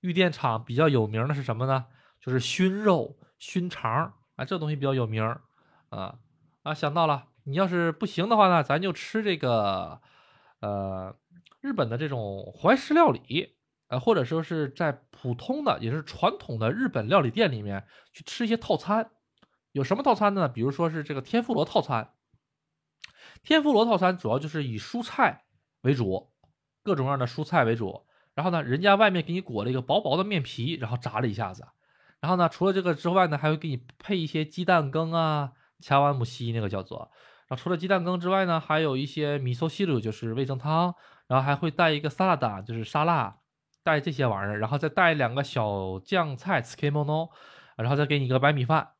[0.00, 1.86] 玉电厂比较有名的是什么呢？
[2.20, 5.22] 就是熏肉、熏肠啊，这东西比较有名
[5.90, 6.16] 啊
[6.64, 10.00] 啊，想到了，你要是不行的话呢，咱就吃这个，
[10.58, 11.14] 呃。
[11.66, 13.56] 日本的这种怀石料理，
[13.88, 19.10] 呃，或者说是在普通的也是传统的日本料理店里面去吃一些套餐，
[19.72, 20.48] 有什么套餐呢？
[20.48, 22.12] 比如说是这个天妇罗套餐。
[23.42, 25.46] 天妇罗套餐主要就是以蔬菜
[25.80, 26.30] 为主，
[26.84, 28.06] 各种各样的蔬菜为主。
[28.34, 31.66] 然后呢，人家外面给你裹了一个薄薄的面皮，然后炸了一下子。
[32.20, 37.10] 然后呢，除了这个之外呢，还会给你配一些鸡蛋羹啊，恰碗姆西那个叫做。
[37.48, 40.94] 然后除了鸡蛋羹之外呢，还有一些米索西鲁，就是味增汤。
[41.28, 43.38] 然后还会带一个沙拉达，就是沙拉，
[43.82, 47.30] 带这些玩意儿，然后再带两个小酱菜 s k i m o n o
[47.76, 48.90] 然后再给你一个白米饭，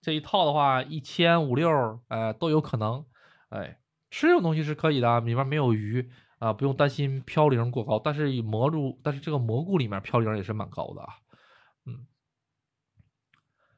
[0.00, 3.04] 这一套的话一千五六，呃都有可能，
[3.50, 3.78] 哎，
[4.10, 11.14] 吃这种东西是可以的，里面没有鱼啊，不用担心嘌呤过高，但是蘑菇，但是这个蘑菇里面嘌呤也是蛮高的啊，
[11.86, 12.06] 嗯，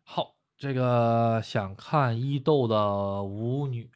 [0.05, 3.91] 好，这个想看伊豆的舞女，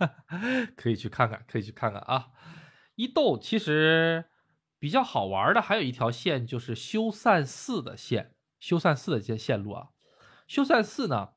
[0.76, 2.28] 可以去看看，可以去看看啊。
[3.00, 4.26] 伊豆其实
[4.78, 9.88] 比较好玩的，还有一条线就是修善寺的线，修善寺的这线路啊。
[10.46, 11.30] 修善寺呢，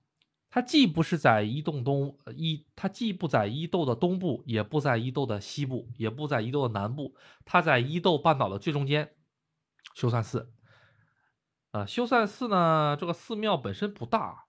[0.49, 9.15] 它既不是在伊豆东伊，它既不在伊豆的东部，也不在伊豆的西部，也不在伊豆的南部，它在伊豆半岛的最中间。
[9.95, 10.51] 修善寺，
[11.71, 14.47] 啊，修善寺呢，这个寺庙本身不大，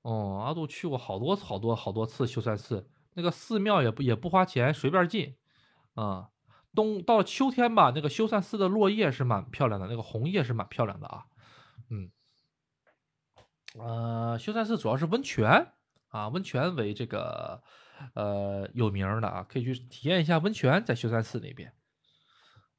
[0.00, 5.36] 哦，阿杜去过好多好多好多次修善寺，那个寺庙也不也不花钱，随便进。
[5.94, 6.28] 啊，
[6.74, 11.24] 冬到了秋天吧，那个修善寺的落叶是蛮漂亮的，那个红叶是蛮漂亮的啊。
[11.90, 12.10] 嗯，
[13.78, 15.72] 呃，修善寺主要是温泉
[16.08, 17.60] 啊，温泉为这个
[18.14, 21.72] 呃有名的啊，可以去体验一下温泉，在修善寺那边。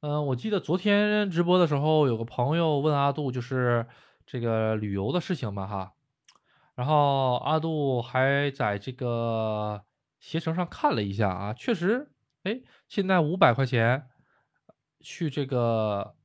[0.00, 3.86] 嗯，我记得昨天直播的时候，有个朋友问阿杜，就是
[4.26, 5.92] 这个旅游的事情嘛哈，
[6.74, 9.84] 然后阿杜还在这个
[10.18, 12.08] 携程上看了一下啊，确实。
[12.44, 14.08] 哎，现在五百块钱
[15.00, 16.16] 去这个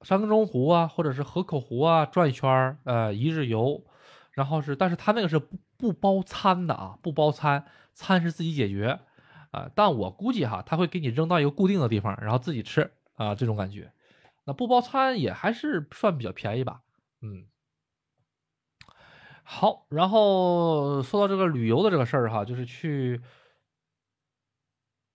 [0.00, 3.84] 山中湖啊，或者是河口湖啊转一圈儿，呃，一日游，
[4.32, 8.98] 然后是，但是他那个是不不包餐的啊，不包餐，餐是自己解决
[9.50, 9.70] 啊。
[9.74, 13.92] 但我估计哈，他会给你扔到一个固定的地方，然后自己吃啊，这种感觉。
[14.46, 16.80] 那不包餐也还是算比较便宜吧。
[17.20, 17.44] 嗯，
[19.42, 23.20] 好，然后说到这个旅游的这个事儿哈，就是去。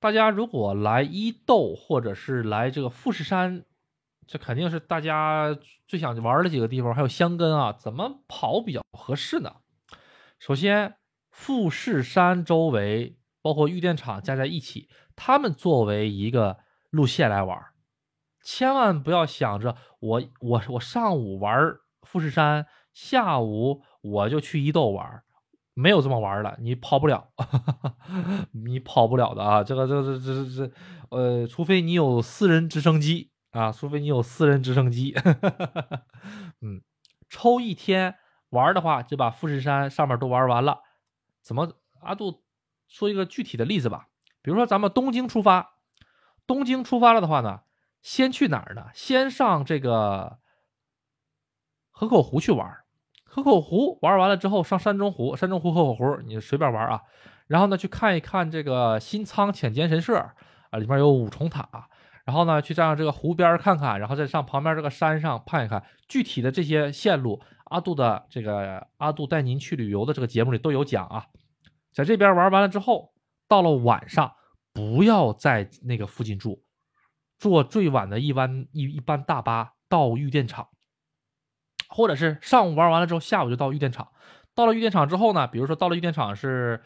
[0.03, 3.63] 大家如果来伊豆或者是来这个富士山，
[4.27, 6.93] 这肯定是大家最想玩的几个地方。
[6.93, 9.55] 还有香根啊，怎么跑比较合适呢？
[10.39, 10.95] 首先，
[11.29, 16.57] 富士山周围包括玉电场加在一起，他们作为一个
[16.89, 17.57] 路线来玩，
[18.43, 25.23] 千万不要想着我我我上午玩富士山，下午我就去伊豆玩。
[25.73, 27.29] 没有这么玩的，你跑不了，
[28.51, 29.63] 你跑不了的啊！
[29.63, 30.71] 这个、这、个这、这、这，
[31.09, 35.13] 呃，除非你有私人直升机啊，除非你有私人直升机。
[36.61, 36.81] 嗯，
[37.29, 38.15] 抽一天
[38.49, 40.81] 玩的话，就把富士山上面都玩完了。
[41.41, 41.73] 怎么？
[42.01, 42.43] 阿杜
[42.87, 44.09] 说一个具体的例子吧。
[44.41, 45.77] 比如说，咱们东京出发，
[46.45, 47.61] 东京出发了的话呢，
[48.01, 48.87] 先去哪儿呢？
[48.93, 50.39] 先上这个
[51.89, 52.82] 河口湖去玩。
[53.33, 57.01] 河口湖玩完了之后，上山中湖，山中湖、河口湖，你随便玩啊。
[57.47, 60.15] 然后呢，去看一看这个新仓浅间神社
[60.69, 61.67] 啊，里面有五重塔。
[62.25, 65.83] 然后呢，去站上这个湖边看看，然后再上旁边这个山上看一看。
[66.07, 71.25] 具体的这些线路，阿杜的这个阿杜带您去旅游的这个节目里都有讲啊。
[71.91, 73.13] 在这边玩完了之后，
[73.47, 74.31] 到了晚上，
[74.71, 76.61] 不要在那个附近住，
[77.39, 80.67] 坐最晚的一班一一班大巴到玉电场。
[81.95, 84.07] 或者是上午玩完了之后，下午就到玉电场。
[84.55, 86.81] 到了玉电场之后呢，比如说到了玉电场是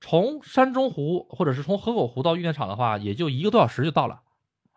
[0.00, 4.20] 从山中湖或者是从河口湖到玉电场的话，也就一个多小时就到了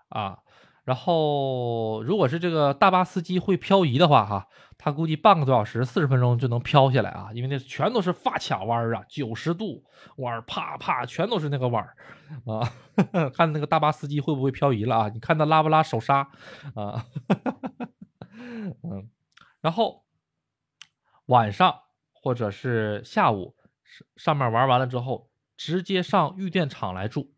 [0.10, 0.40] 啊。
[0.86, 4.48] 然后如果是这个大巴司机会漂移的话，哈，
[4.78, 9.84] 他估计半个多小时、四十分钟就能漂下来啊，因为那全都是发卡弯啊，九十度
[10.18, 11.84] 弯，啪啪全都是那个弯
[12.46, 12.74] 啊。
[13.36, 15.10] 看那个大巴司机会不会漂移了啊？
[15.10, 16.28] 你看他拉不拉手刹
[16.74, 17.06] 啊？
[18.84, 19.10] 嗯。
[19.62, 20.06] 然后
[21.26, 21.82] 晚上
[22.12, 27.34] 或者是下午上上面玩完了之后，直接上玉电场来住。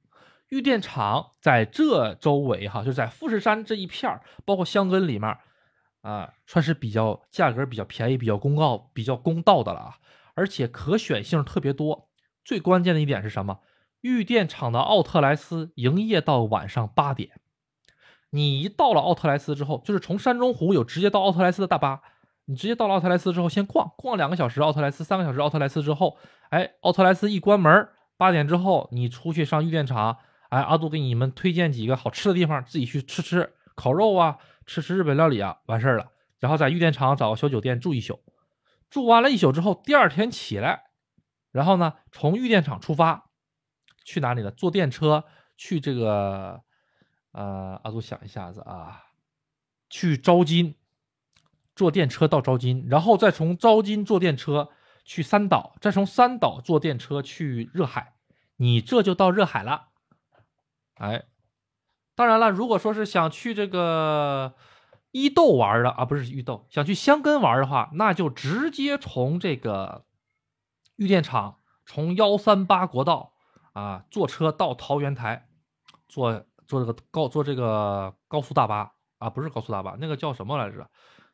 [0.49, 5.37] 玉电场在这周围哈，就在富士山这一片包括香根里面
[6.01, 9.97] 啊，算是比较价格比较便宜、比较公告、比较公道的了啊。
[10.33, 12.09] 而且可选性特别多。
[12.43, 13.59] 最关键的一点是什么？
[14.01, 17.39] 玉电场的奥特莱斯营业到晚上八点。
[18.31, 22.01] 你一到了奥特莱斯之后，就是从山中湖有直接到奥特莱斯的大巴。
[22.51, 26.17] 你直接到了奥特莱斯之后，先逛逛两个小时，奥特莱斯三个小时，奥特莱斯之后，
[26.49, 27.87] 哎，奥特莱斯一关门，
[28.17, 30.17] 八点之后你出去上玉电场，
[30.49, 36.11] 哎，阿杜给你们推荐几个好吃的地方，自己去吃吃烤肉啊，吃吃日本料理啊，完事儿了。
[36.41, 38.19] 然后在玉电场找个小酒店住一宿，
[38.89, 40.83] 住完了一宿之后，第二天起来，
[41.53, 43.29] 然后呢，从玉电场出发，
[44.03, 44.51] 去哪里呢？
[44.51, 45.23] 坐电车
[45.55, 46.59] 去这个，
[47.31, 49.03] 呃，阿杜想一下子啊，
[49.89, 50.75] 去招金。
[51.75, 54.69] 坐电车到招金，然后再从招金坐电车
[55.03, 58.13] 去三岛，再从三岛坐电车去热海，
[58.57, 59.87] 你这就到热海了。
[60.95, 61.23] 哎，
[62.13, 64.53] 当然了，如果说是想去这个
[65.11, 70.05] 伊豆玩的啊，不是伊豆，想去香根玩的话，那就直接从这个
[70.97, 73.33] 玉电场，从幺三八国道
[73.73, 75.47] 啊坐车到桃园台，
[76.07, 80.87] 坐坐这个高坐这个高速大巴啊，不是高速大巴，那个叫什么来着？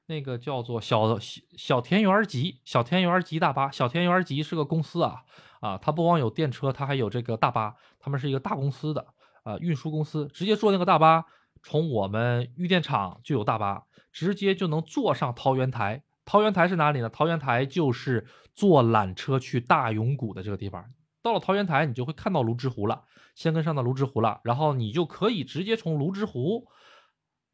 [0.08, 1.20] 那个叫做小
[1.58, 5.24] 小田园吉小田园吉大巴，小田园吉是个公司啊
[5.60, 9.06] 啊，它不光有电车，它还有这个大巴，他们是一个大公司的
[9.44, 11.26] 啊运输公司，直接坐那个大巴，
[11.62, 13.84] 从我们玉电厂就有大巴，
[14.14, 16.04] 直接就能坐上桃园台。
[16.24, 17.10] 桃园台是哪里呢？
[17.10, 20.86] 桃园台就是坐缆车去大永谷的这个地方。
[21.22, 23.04] 到了桃园台，你就会看到泸沽湖了，
[23.36, 26.68] 先跟上到泸沽湖了，然后你就可以直接从泸沽湖。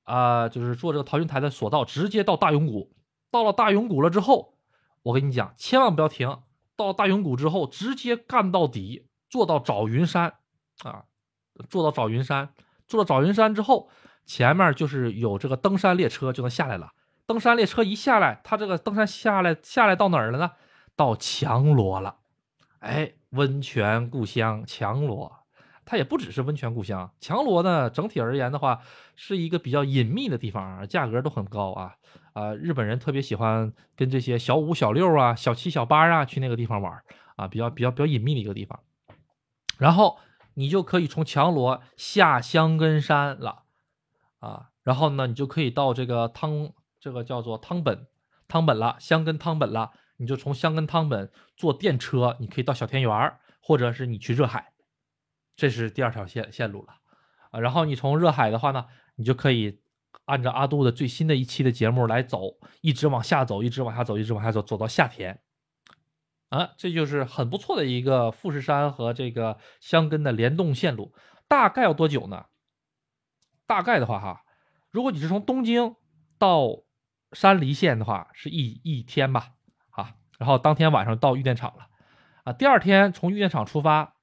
[0.03, 2.95] 啊，就是坐这个桃园台的索道，直接到大永谷。
[3.31, 4.57] 到了大永谷了之后，
[5.01, 6.39] 我跟你讲，千万不要停。
[6.75, 10.33] 到大永谷之后，直接干到底，坐到找云山
[10.83, 11.05] 啊，
[11.69, 12.53] 坐到找云山，
[12.87, 13.89] 坐到找云山之后，
[14.25, 16.89] 前面就是有这个登山列车就能下来了。
[17.25, 20.51] 登山列车一下来，它这个登山下来下来到哪儿了呢？
[20.95, 22.17] 到强罗了。
[22.79, 25.42] 哎，温泉故乡强罗。
[25.85, 28.81] 它也不只是温泉故乡，强罗呢，整体而言的话，
[29.15, 31.95] 是一个比较隐秘的地方啊，价格都很高啊，
[32.33, 37.01] 啊，日本人特别喜欢跟这些小五、小六啊、小七、小八啊去那个地方玩
[37.35, 38.79] 啊，比较比较比较隐秘的一个地方。
[39.77, 40.19] 然后
[40.53, 43.63] 你就可以从强罗下香根山了
[44.39, 48.07] 啊，然后呢，你就可以到这个汤，这个叫做汤本，
[48.47, 54.72] 汤本了，香根汤本了，你就从香根汤本坐电车，你可以到小田园，或者是你去热海。
[55.55, 56.93] 这是第二条线线路了，
[57.51, 58.85] 啊，然后你从热海的话呢，
[59.15, 59.79] 你就可以
[60.25, 65.41] 按照阿杜的最新的一期的节目来走，一直往下走，一直往下走，一直往下走，走到夏天，
[66.49, 71.13] 啊，这就是很不错的一个富士山和这个箱根的联动线路。
[71.47, 72.45] 大概要多久呢？
[73.67, 74.41] 大概的话哈，
[74.89, 75.95] 如果你是从东京
[76.39, 76.83] 到
[77.31, 79.51] 山梨县的话，是一一天吧，
[79.91, 81.87] 啊，然后当天晚上到玉电厂了，
[82.43, 84.15] 啊，第二天从玉电厂出发，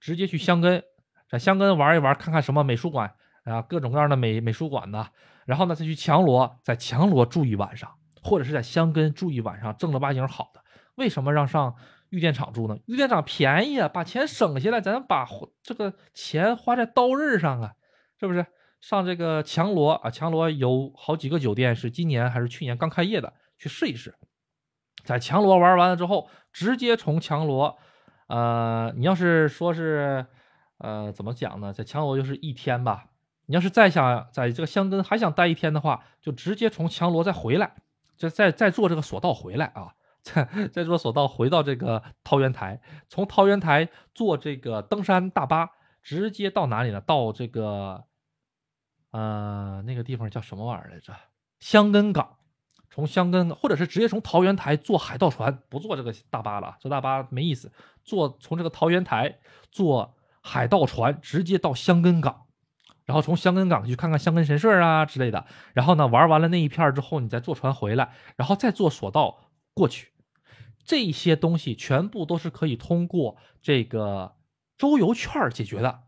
[0.00, 0.82] 直接去香根，
[1.28, 3.12] 在香根玩一玩，看看什么美术馆
[3.44, 5.06] 啊，各种各样的美美术馆呢。
[5.44, 7.90] 然后呢，再去强罗，在强罗住一晚上，
[8.22, 10.60] 或者是在香根住一晚上，正儿八经好的。
[10.96, 11.74] 为什么让上
[12.10, 12.76] 玉电厂住呢？
[12.86, 15.26] 玉电厂便宜啊，把钱省下来，咱把
[15.62, 17.72] 这个钱花在刀刃上啊，
[18.18, 18.44] 是不是？
[18.80, 24.14] 上这个强罗啊，强罗有好几个酒店是今年还是去年刚开业的，去试一试。
[25.04, 27.76] 在强罗玩完了之后，直接从强罗，
[28.28, 30.26] 呃，你要是说是，
[30.78, 31.72] 呃，怎么讲呢？
[31.72, 33.06] 在强罗就是一天吧。
[33.46, 37.76] 你要是再想在这个香根还想待一天的话，就直接从强罗再回来，
[38.16, 45.70] 就再再坐这个索道回来啊， 再再坐索道回到这个桃源台，从桃源台坐这个登山大巴，
[46.02, 47.00] 直接到哪里呢？
[47.00, 48.04] 到这个，
[49.12, 51.14] 呃，那个地方叫什么玩意儿来着？
[51.60, 52.35] 香根港，
[52.96, 57.70] 从香根或者是直接从桃源台坐海盗船，不坐这个大巴了，坐大巴没意思，
[58.02, 59.38] 坐从这个桃源台
[59.70, 62.46] 坐海盗船直接到香根港。
[63.04, 65.44] 然后从香根港去看看香根神社啊之类的，
[65.74, 70.12] 然后呢玩完了那一片之后，你再坐船回来，然后再坐索道过去，
[70.82, 74.36] 这些东西全部都是可以通过这个
[74.78, 76.04] 周游券解决的。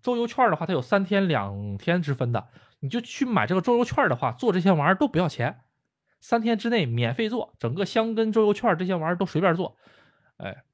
[0.00, 2.46] 周游券的话，它有三天两天之分的，
[2.78, 5.62] 你就去买这个周游券的话，做这些玩意儿都不要钱，
[6.20, 9.76] 三天之内免费做，整个香根周游券这些玩意儿都随便做，
[10.38, 10.64] 哎，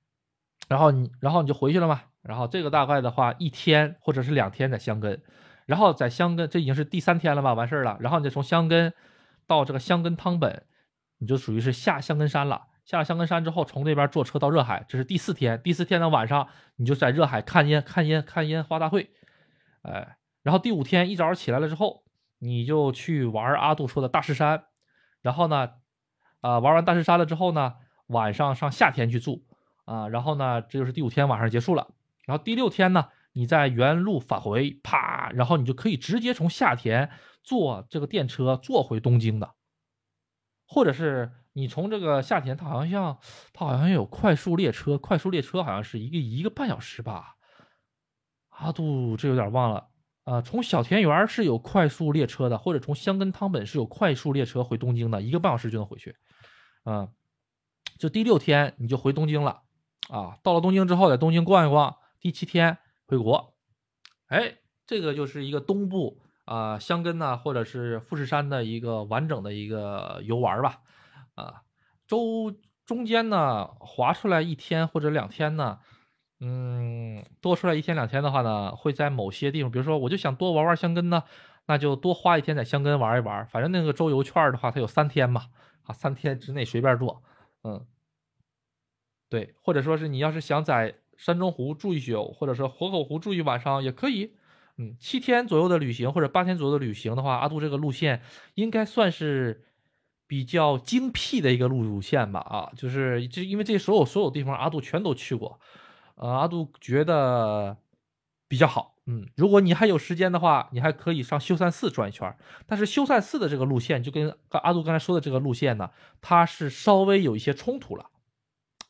[0.68, 5.22] 然后你然后你就回去了嘛，然后这个大概的话一天或者是两天在香根。
[5.66, 7.54] 然后在香根，这已经是第三天了吧？
[7.54, 7.96] 完事儿了。
[7.98, 8.92] 然后你再从香根
[9.46, 10.66] 到这个香根汤本，
[11.16, 12.66] 你就属于是下香根山了。
[12.84, 15.58] 下了香根山之后，从那边坐车到热海，这是第四天。
[15.62, 19.10] 第四天的晚上，你就在热海看烟、看烟、看烟花大会。
[19.84, 22.04] 哎，然后第五天一早起来了之后，
[22.40, 24.64] 你就去玩阿杜说的大石山。
[25.24, 25.70] 然后呢，
[26.42, 27.74] 啊，玩完大石山了之后呢，
[28.08, 29.44] 晚上上夏天去住
[29.86, 30.06] 啊。
[30.08, 31.88] 然后呢，这就是第五天晚上结束了。
[32.26, 33.08] 然后第六天呢？
[33.36, 37.10] 你在原路返回，啪，然后你就可以直接从夏田
[37.42, 39.54] 坐这个电车坐回东京的，
[40.68, 43.18] 或者是你从这个夏天，它好像
[43.52, 47.34] 它好像有快速列车，快速列车好像是一个一个半小时吧。
[48.50, 49.88] 阿杜这有点忘了
[50.24, 50.42] 啊。
[50.42, 56.16] 从小田园是有快速列车的，或者从香根汤本是有快速列车回东京的，一个半小时就能回去。
[56.84, 57.08] 嗯，
[57.98, 59.62] 就第六天你就回东京了
[60.08, 60.38] 啊。
[60.42, 62.78] 到了东京之后，在东京逛一逛，第七天。
[63.06, 63.54] 回国，
[64.28, 64.54] 哎，
[64.86, 70.80] 这个就是一个东部啊，香根呐，或者是富士山的一个完整的一个游玩吧，
[71.34, 71.62] 啊，
[72.06, 72.50] 周
[72.86, 75.80] 中间呢划出来一天或者两天呢，
[76.40, 81.22] 嗯，多出来一天两天的话呢，会在某些地方，比如说我就想多玩玩香根呢，
[81.66, 85.46] 那就多花一天在香根玩一玩，反正那个周游券的话，它有三天嘛，
[85.84, 87.22] 啊，三天之内随便做，
[87.62, 87.86] 嗯，
[89.28, 90.96] 对，或者说是你要是想在。
[91.16, 94.32] 山中湖住一宿，或者说河口湖住一晚上也可以。
[94.78, 98.20] 嗯，七天左右的旅行或者八天左右的旅行的话，阿杜这个路线
[98.56, 99.64] 应该算是
[100.26, 102.40] 比较精辟的一个路线吧？
[102.40, 105.60] 啊，就是就因为这所有所有地方阿杜全都去过，
[106.16, 107.76] 呃，阿杜觉得
[108.48, 108.96] 比较好。
[109.06, 112.36] 嗯，如果你还有时间的话，你还可以上修善寺转一圈。
[112.66, 118.10] 但是修善寺的这个路线就跟阿杜刚才说的这个路线呢，它是稍微有一些冲突了。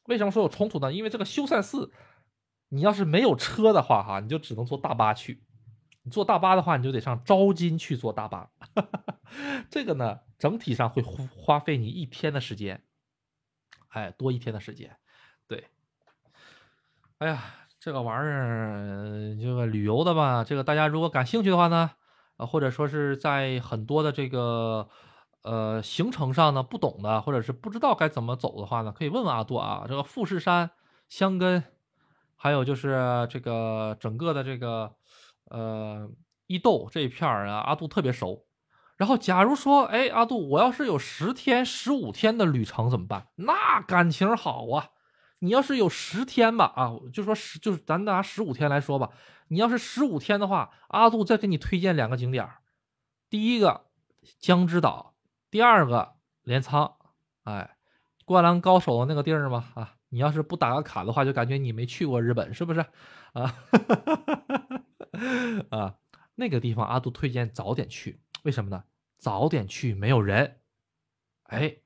[0.06, 0.92] 为什么说有冲突呢？
[0.92, 1.92] 因为这个修善寺。
[2.70, 5.44] 你要是没有车的话，哈，你就只能坐大巴去。
[6.02, 8.50] 你坐大巴的话，你就得上招金去坐大巴。
[9.70, 12.82] 这个呢，整体上会花费你一天的时间，
[13.90, 14.96] 哎，多一天的时间。
[15.46, 15.68] 对，
[17.24, 17.42] 哎呀，
[17.80, 21.92] 这个玩意儿，这个旅游的吧，这个大家如果感兴趣的话呢，
[22.36, 24.86] 呃，或者说是在很多的这个
[25.42, 29.86] 呃行程上呢不懂的，或者是不知道该怎么走的话呢，可以问问阿杜啊。
[29.88, 30.70] 这个富士山、
[31.08, 31.64] 香根。
[32.36, 34.92] 还有就是这个整个的这个，
[35.48, 36.06] 呃，
[36.46, 38.44] 伊豆这一片儿啊，阿杜特别熟。
[38.98, 43.28] 然后，假如说，哎，阿杜，我要是有十天、十五天的旅程怎么办？
[43.36, 44.90] 那感情好啊！
[45.44, 49.10] 你要是有十天吧，啊，就说十，就是咱拿十五天来说吧。
[49.48, 52.48] 你要是十五天的话，阿杜再给你推荐两个景点。
[53.28, 53.84] 第一个
[54.38, 55.14] 江之岛，
[55.50, 56.96] 第二个镰仓。
[57.42, 57.76] 哎，
[58.24, 59.96] 灌篮高手那个地儿嘛，啊。
[60.08, 62.80] 你要是不打个卡的话，就感觉你没去过日本，是不是？
[63.32, 63.54] 啊，
[65.70, 65.96] 啊，
[66.36, 68.84] 那个地方阿杜推荐早点去，为什么呢？
[69.18, 70.60] 早点去，没有人。
[71.42, 71.76] 哎，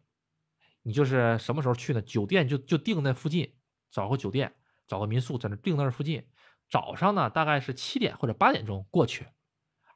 [0.82, 2.00] 你就是什么时候去呢？
[2.02, 3.54] 酒店就就定那附近，
[3.90, 4.54] 找个酒店，
[4.86, 6.26] 找个民宿，在那定那附近。
[6.70, 9.26] 早上呢，大概是七点或者八点钟过去。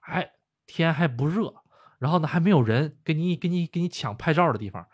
[0.01, 0.33] 哎，
[0.67, 1.55] 天还不热，
[1.99, 4.87] 然后呢还没有人给你给你给你抢拍照的地方。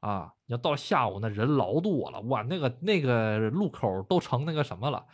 [0.00, 5.06] 啊，你要到下午那人老多了，哇，那个那个路口都成那个什么了，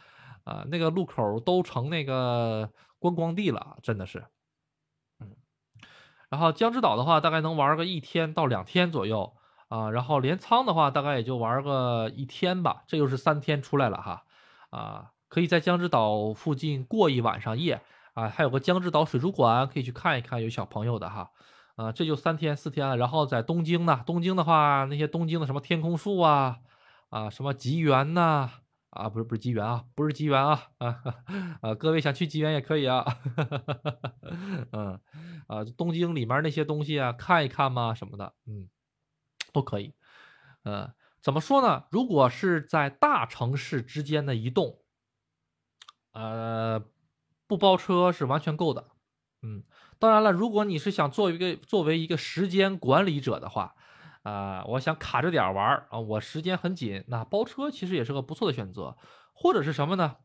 [0.44, 4.26] 啊，那个路口都成那个观光地了，真的是。
[5.20, 5.34] 嗯，
[6.28, 9.34] 然后江之岛的话，大概能玩个一天到两天左右
[9.72, 14.24] 啊，然后镰仓的话，大概也就玩个一天吧，这就是三天出来了哈，
[14.68, 17.80] 啊，可以在江之岛附近过一晚上夜
[18.12, 21.30] 啊，还有个江之岛水族馆可以去看一看，有小朋友的哈。
[21.74, 22.98] 啊，这就三天四天了。
[22.98, 26.58] 然后在东京呢，东京的话，那些东京的什么天空树啊，
[27.08, 28.50] 啊，什么吉原呐，
[28.90, 31.00] 啊，不是不是吉原啊，不是吉原啊，啊
[31.64, 33.02] 啊，各位想去吉原也可以啊，
[34.72, 35.00] 嗯，
[35.48, 38.68] 啊，东京里面那些东西啊，看一看嘛，什么的，嗯，
[39.52, 39.94] 都可以。
[40.64, 41.84] 呃，怎么说呢？
[41.90, 44.78] 如果是在大城市之间的移动，
[46.12, 46.82] 呃，
[47.46, 48.88] 不包车是完全够的，
[49.42, 49.64] 嗯。
[49.98, 53.76] 当然了，如果你是想做一个作为一个时间管理者的话，
[54.24, 58.96] 啊，我想卡着点玩啊，我时间很紧，那包车其实也是个不错的选择。
[59.32, 60.16] 或者是什么呢？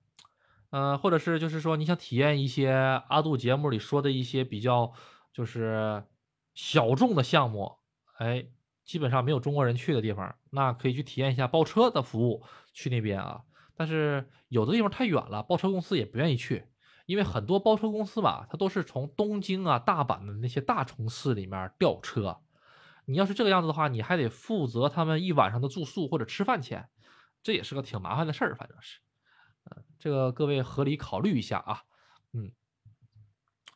[0.72, 2.72] 呃，或者是就是说你想体验一些
[3.08, 4.92] 阿杜节目里说的一些比较
[5.32, 6.04] 就是
[6.56, 7.78] 小众的项目，
[8.18, 8.48] 哎，
[8.88, 12.44] 基本上没有中国人去的地方，那可以去体验一下包车的服务，
[12.74, 13.44] 去那边啊。
[13.76, 16.66] 但是有的地方太远了，包车公司也不愿意去。
[17.06, 22.40] 因为很多包车公司吧，它都是从东京啊、大阪的那些大城市里面调车。
[23.06, 26.90] 你要是这个样子的话，你还得负责他们一晚上的住宿或者吃饭钱，
[27.44, 29.00] 这也是个挺麻烦的事儿，反正是。
[29.66, 31.84] 嗯，这个各位合理考虑一下啊。
[32.34, 32.52] 嗯，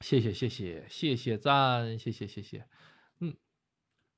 [0.01, 2.65] 谢谢谢谢谢谢赞，谢谢谢谢。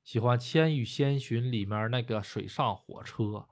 [0.04, 3.48] 喜欢《千与千寻》里面那个水上火车，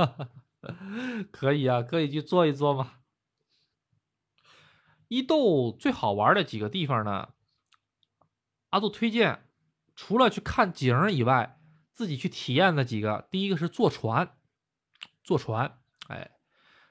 [1.30, 2.94] 可以啊，可以去坐一坐嘛。
[5.08, 7.34] 伊豆最好玩的几个地方呢？
[8.70, 9.48] 阿杜推荐，
[9.94, 11.60] 除了去看景以外，
[11.92, 13.28] 自己去体验的几个。
[13.30, 14.36] 第一个是坐船，
[15.22, 15.78] 坐船，
[16.08, 16.32] 哎，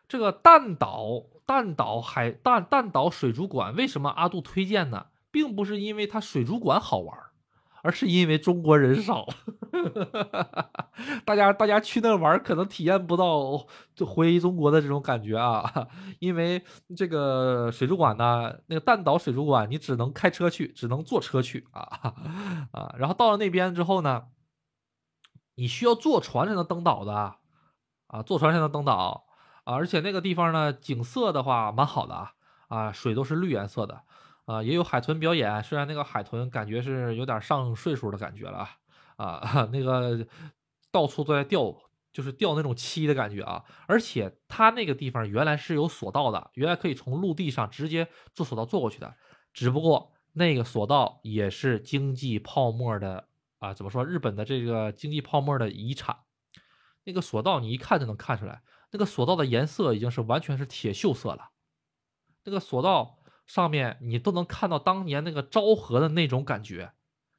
[0.07, 5.07] 这个弹岛弹岛海弹弹岛水族馆，为什么阿杜推荐呢？
[5.31, 7.24] 并不是因为它水族馆好玩。
[7.85, 9.27] 而是因为中国人少，
[11.23, 13.63] 大家大家去那玩可能体验不到
[13.95, 15.87] 就回中国的这种感觉啊，
[16.17, 16.63] 因为
[16.97, 21.81] 这个水族馆呢，那个弹岛水族馆你只能开车去，只能坐车去啊
[22.73, 24.23] 啊，然后到了那边之后呢，
[25.53, 27.35] 你需要坐船才能登岛的
[28.07, 29.27] 啊，坐船才能登岛
[29.63, 32.31] 啊，而且那个地方呢，景色的话蛮好的啊，
[32.67, 34.01] 啊，水都是绿颜色的。
[34.45, 38.69] 啊，也有海豚表演，虽然那个海豚感觉是有点上岁数的感觉了
[39.15, 40.27] 啊，那个
[40.91, 41.75] 到处都在钓，
[42.13, 43.63] 就是钓那种漆的感觉啊。
[43.87, 49.15] 而且它那个地方原来是有索道的，原来可以从陆地上直接坐索道坐过去的。
[49.51, 53.27] 只不过那个索道也是经济泡沫的
[53.57, 54.05] 啊，怎么说？
[54.05, 56.15] 日本的这个经济泡沫的遗产。
[57.05, 58.61] 那个索道你一看就能看出来，
[58.91, 61.49] 那个索道的颜色已经是完全是铁锈色了。
[62.43, 63.17] 那个索道。
[63.45, 66.91] 上面你都能看到当年那个昭和的那种感觉，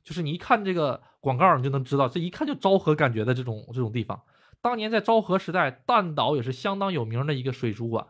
[0.04, 4.22] 就是你一看这个广告，你就能知道，这一看就昭和感觉的这种这种地方。
[4.60, 8.06] 当年在昭和时代，弹岛也是相当有名的一个水族馆，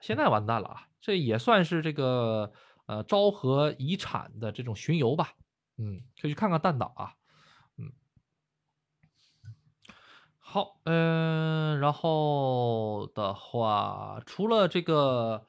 [0.00, 0.86] 现在完蛋了啊！
[1.00, 2.52] 这也算是这个
[2.86, 5.34] 呃昭和遗产的这种巡游吧，
[5.76, 7.14] 嗯，可以去看看弹岛啊，
[7.78, 7.92] 嗯，
[10.38, 15.48] 好，嗯，然后的话，除了这个。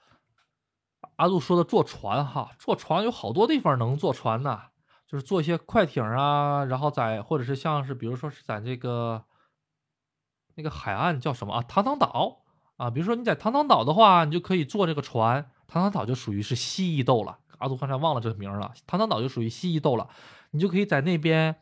[1.21, 4.59] 阿杜说的坐船哈，坐船有好多地方能坐船呢，
[5.05, 9.23] 就是坐一些快艇啊，然后在或者是像是比如说是在这个
[10.55, 12.41] 那个海岸叫什么啊，唐唐岛
[12.77, 17.37] 啊，比如说你在唐唐岛的话，你就可以坐这个船，唐唐岛就属于是蜥蜴斗了。
[17.59, 20.09] 阿杜刚才忘了这个名了，唐唐岛就属于蜥蜴斗了，
[20.49, 21.55] 你就可以在那边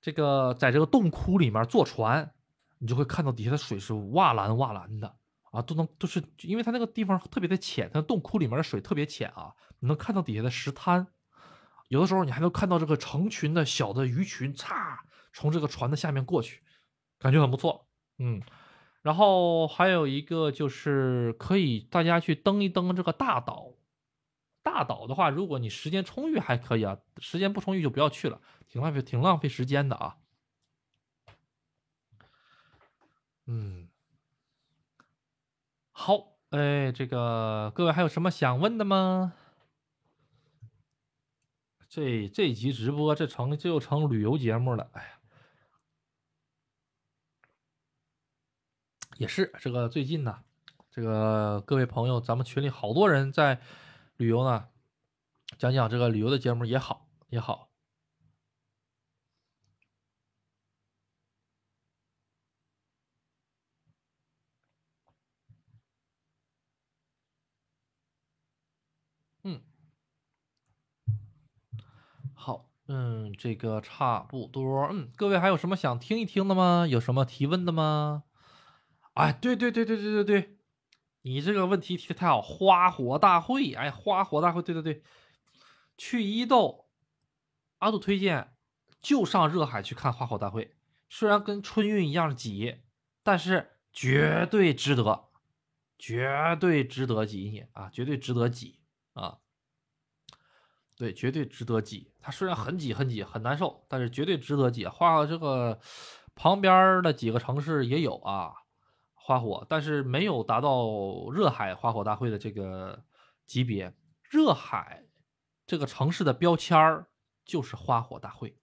[0.00, 2.30] 这个在这个洞窟里面坐船，
[2.78, 5.16] 你就会看到底下的水是哇蓝哇蓝的。
[5.54, 11.06] 啊，都能都是，因为它那个地方特别的浅，它洞窟里面的水特别浅啊，你能看到底下的石滩，
[11.86, 14.98] 有的时候你还能看到这个成群的小的鱼群，嚓，
[15.32, 16.64] 从这个船的下面过去，
[17.20, 17.86] 感觉很不错，
[18.18, 18.42] 嗯，
[19.02, 23.74] 然后还有一个就是可以大家去登一登这个大岛，
[24.60, 30.16] 大岛的话，如果你时间充裕还可以啊，时间不充裕就不要去了，挺浪费挺浪费时间的啊，
[33.46, 33.83] 嗯。
[36.06, 39.32] 好，哎，这个各位还有什么想问的吗？
[41.88, 45.18] 这这集直播这成这又成旅游节目了，哎呀，
[49.16, 50.44] 也是这个最近呢，
[50.90, 53.62] 这个各位朋友，咱们群里好多人在
[54.18, 54.68] 旅游呢，
[55.56, 57.70] 讲讲这个旅游的节目也好也好。
[69.46, 69.60] 嗯，
[72.32, 76.86] 好，嗯，这个差不多，嗯，各位还有什么想听一听的吗？
[76.86, 78.24] 有什么提问的吗？
[79.14, 80.58] 哎，对对对对对对对，
[81.22, 85.02] 你这个问题提的太好，花火大会，哎，花火大会，对对对，
[85.96, 86.88] 去伊豆，
[87.78, 88.54] 阿杜推荐
[89.00, 90.74] 就上热海去看花火大会，
[91.08, 92.82] 虽然跟春运一样挤，
[93.22, 95.28] 但是绝对值得，
[95.98, 98.80] 绝对值得挤你啊，绝对值得挤
[99.14, 99.38] 啊，
[100.96, 102.12] 对，绝对值得挤。
[102.20, 104.86] 它虽然很挤很挤很难受，但是绝对值得挤。
[104.86, 105.78] 花这个
[106.34, 108.52] 旁边的几个城市也有啊。
[109.14, 113.02] 花火，但是没有达到热海花火大会的这个
[113.46, 113.94] 级别。
[114.28, 115.06] 热海
[115.66, 117.08] 这个城市的标签儿
[117.42, 118.58] 就是花火大会，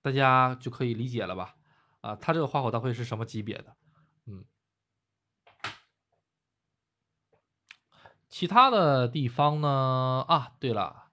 [0.00, 1.56] 大家就可以理解了吧？
[2.00, 3.76] 啊，它这个花火大会是什么级别的？
[4.24, 4.42] 嗯，
[8.32, 10.24] 其他的地方呢？
[10.26, 11.10] 啊，对了，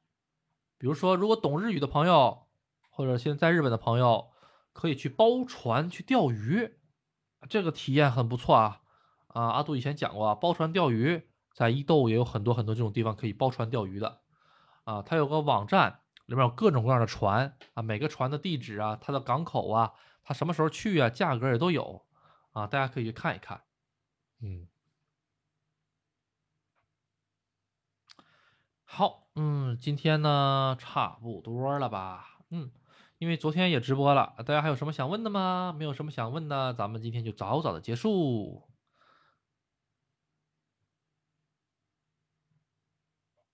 [0.78, 2.48] 比如说，如果懂日语的朋友，
[2.90, 4.32] 或者现在在日本的朋友，
[4.72, 6.80] 可以去包船去钓鱼。
[7.50, 8.80] 这个体验很不错啊！
[9.28, 14.22] 啊，阿杜以前讲过啊，包船钓鱼在伊豆也有很多很多这种地方可以包船钓鱼的
[14.86, 15.02] 啊。
[15.02, 19.92] 它有个网站，里面有各种各样的船啊，每个船的地址啊，它的港口啊，
[20.24, 22.06] 它什么时候去啊，价格也都有
[22.54, 23.64] 啊，大家可以去看一看。
[24.42, 24.69] 嗯，
[28.92, 32.40] 好，嗯，今天呢差不多了吧？
[32.50, 32.72] 嗯。
[33.20, 35.76] 因为昨天也直播了，大家还有什么想问的吗？
[35.78, 38.64] 没有什么想问的，咱们今天就早早的结束。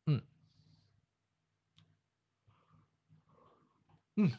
[0.05, 0.21] 嗯，
[4.17, 4.31] 嗯，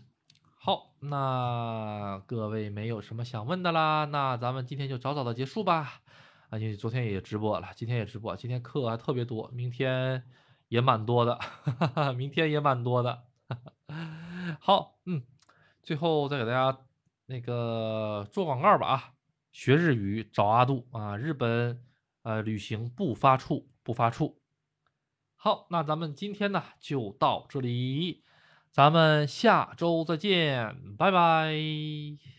[0.58, 6.02] 好，那各位没有什么想问的啦，那咱们今天就早早的结束吧。
[6.50, 10.22] 啊，因为昨天也直播了，今天也直播，今天课还特别多，明天
[10.68, 13.24] 也蛮多的，哈哈，明天也蛮多的。
[14.60, 15.22] 好，嗯，
[15.82, 16.78] 最后再给大家
[17.26, 19.12] 那个做广告吧啊，
[19.52, 21.82] 学日语找阿杜啊，日本
[22.22, 24.34] 呃旅行不发怵不发怵。
[25.36, 28.24] 好，那咱们今天呢就到这里，
[28.72, 32.35] 咱们下周再见，拜拜。